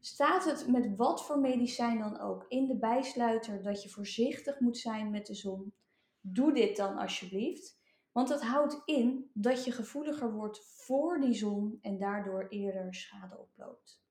Staat 0.00 0.44
het 0.44 0.68
met 0.68 0.96
wat 0.96 1.24
voor 1.24 1.38
medicijn 1.38 1.98
dan 1.98 2.20
ook 2.20 2.44
in 2.48 2.66
de 2.66 2.76
bijsluiter 2.76 3.62
dat 3.62 3.82
je 3.82 3.88
voorzichtig 3.88 4.60
moet 4.60 4.78
zijn 4.78 5.10
met 5.10 5.26
de 5.26 5.34
zon, 5.34 5.72
doe 6.20 6.52
dit 6.52 6.76
dan 6.76 6.96
alsjeblieft. 6.96 7.77
Want 8.18 8.30
het 8.30 8.42
houdt 8.42 8.82
in 8.84 9.30
dat 9.34 9.64
je 9.64 9.72
gevoeliger 9.72 10.32
wordt 10.32 10.60
voor 10.64 11.20
die 11.20 11.34
zon 11.34 11.78
en 11.82 11.98
daardoor 11.98 12.46
eerder 12.48 12.94
schade 12.94 13.38
oploopt. 13.38 14.02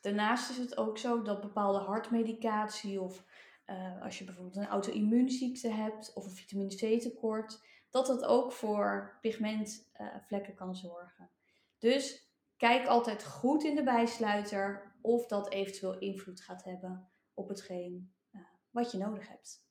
Daarnaast 0.00 0.50
is 0.50 0.56
het 0.56 0.76
ook 0.76 0.98
zo 0.98 1.22
dat 1.22 1.40
bepaalde 1.40 1.78
hartmedicatie 1.78 3.00
of 3.00 3.24
uh, 3.66 4.02
als 4.02 4.18
je 4.18 4.24
bijvoorbeeld 4.24 4.56
een 4.56 4.66
auto-immuunziekte 4.66 5.68
hebt 5.68 6.12
of 6.12 6.24
een 6.24 6.30
vitamine 6.30 6.74
C 6.74 7.00
tekort, 7.00 7.62
dat 7.90 8.06
dat 8.06 8.24
ook 8.24 8.52
voor 8.52 9.18
pigmentvlekken 9.20 10.52
uh, 10.52 10.56
kan 10.56 10.76
zorgen. 10.76 11.30
Dus 11.78 12.32
kijk 12.56 12.86
altijd 12.86 13.24
goed 13.24 13.64
in 13.64 13.74
de 13.74 13.82
bijsluiter 13.82 14.94
of 15.00 15.26
dat 15.26 15.50
eventueel 15.50 15.98
invloed 15.98 16.40
gaat 16.40 16.64
hebben 16.64 17.10
op 17.34 17.48
hetgeen 17.48 18.14
uh, 18.32 18.40
wat 18.70 18.92
je 18.92 18.98
nodig 18.98 19.28
hebt. 19.28 19.66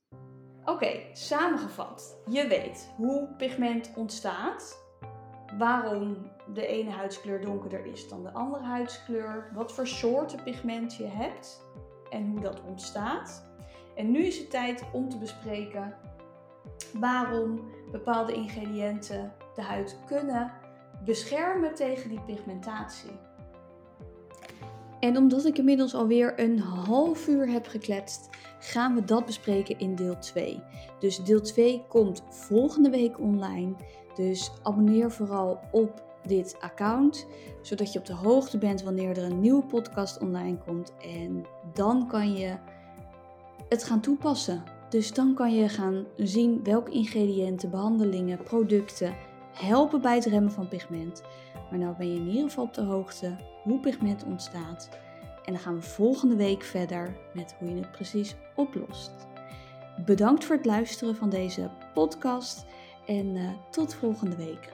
Oké, 0.66 1.00
samengevat. 1.14 2.18
Je 2.30 2.48
weet 2.48 2.92
hoe 2.96 3.28
pigment 3.38 3.92
ontstaat, 3.96 4.84
waarom 5.58 6.32
de 6.54 6.68
ene 6.68 6.90
huidskleur 6.90 7.42
donkerder 7.42 7.86
is 7.86 8.10
dan 8.10 8.24
de 8.24 8.34
andere 8.34 8.64
huidskleur, 8.64 9.52
wat 9.54 9.72
voor 9.74 9.88
soorten 9.88 10.44
pigment 10.44 10.96
je 10.96 11.08
hebt 11.08 11.66
en 12.10 12.30
hoe 12.30 12.40
dat 12.40 12.62
ontstaat. 12.68 13.46
En 13.96 14.12
nu 14.12 14.26
is 14.26 14.38
het 14.38 14.50
tijd 14.50 14.84
om 14.92 15.10
te 15.10 15.18
bespreken 15.18 15.96
waarom 16.94 17.72
bepaalde 17.92 18.34
ingrediënten 18.34 19.34
de 19.56 19.62
huid 19.62 19.98
kunnen 20.06 20.52
beschermen 21.04 21.76
tegen 21.76 22.10
die 22.10 22.22
pigmentatie. 22.22 23.20
En 25.04 25.18
omdat 25.18 25.46
ik 25.46 25.58
inmiddels 25.58 25.96
alweer 25.96 26.40
een 26.40 26.60
half 26.60 27.28
uur 27.28 27.50
heb 27.50 27.68
gekletst, 27.68 28.30
gaan 28.60 28.96
we 28.96 29.06
dat 29.06 29.26
bespreken 29.26 29.80
in 29.80 29.96
deel 29.96 30.20
2. 30.20 30.64
Dus 31.00 31.24
deel 31.24 31.42
2 31.42 31.84
komt 31.88 32.24
volgende 32.30 32.90
week 32.90 33.20
online. 33.20 33.74
Dus 34.16 34.52
abonneer 34.62 35.12
vooral 35.12 35.60
op 35.72 36.04
dit 36.26 36.58
account, 36.60 37.28
zodat 37.62 37.94
je 37.94 38.00
op 38.00 38.06
de 38.06 38.14
hoogte 38.14 38.58
bent 38.58 38.84
wanneer 38.84 39.18
er 39.18 39.24
een 39.24 39.40
nieuwe 39.40 39.66
podcast 39.66 40.20
online 40.22 40.58
komt. 40.58 40.94
En 40.98 41.46
dan 41.74 42.08
kan 42.08 42.34
je 42.34 42.56
het 43.70 43.84
gaan 43.84 44.02
toepassen. 44.02 44.64
Dus 44.90 45.14
dan 45.14 45.34
kan 45.34 45.56
je 45.56 45.70
gaan 45.70 46.06
zien 46.18 46.64
welke 46.64 46.92
ingrediënten, 46.92 47.70
behandelingen, 47.70 48.44
producten 48.44 49.16
helpen 49.54 50.02
bij 50.02 50.16
het 50.16 50.26
remmen 50.26 50.52
van 50.52 50.68
pigment. 50.68 51.24
Maar 51.70 51.80
nou 51.80 51.96
ben 51.98 52.14
je 52.14 52.20
in 52.20 52.28
ieder 52.28 52.44
geval 52.44 52.64
op 52.64 52.74
de 52.74 52.82
hoogte 52.82 53.36
hoe 53.64 53.80
pigment 53.80 54.24
ontstaat. 54.24 54.90
En 55.46 55.54
dan 55.54 55.62
gaan 55.62 55.76
we 55.76 55.82
volgende 55.82 56.36
week 56.36 56.64
verder 56.64 57.16
met 57.34 57.56
hoe 57.60 57.70
je 57.70 57.76
het 57.76 57.92
precies 57.92 58.36
oplost. 58.56 59.12
Bedankt 60.06 60.46
voor 60.46 60.56
het 60.56 60.66
luisteren 60.66 61.16
van 61.16 61.30
deze 61.30 61.70
podcast 61.94 62.66
en 63.06 63.36
uh, 63.36 63.50
tot 63.72 63.94
volgende 63.94 64.36
week. 64.36 64.73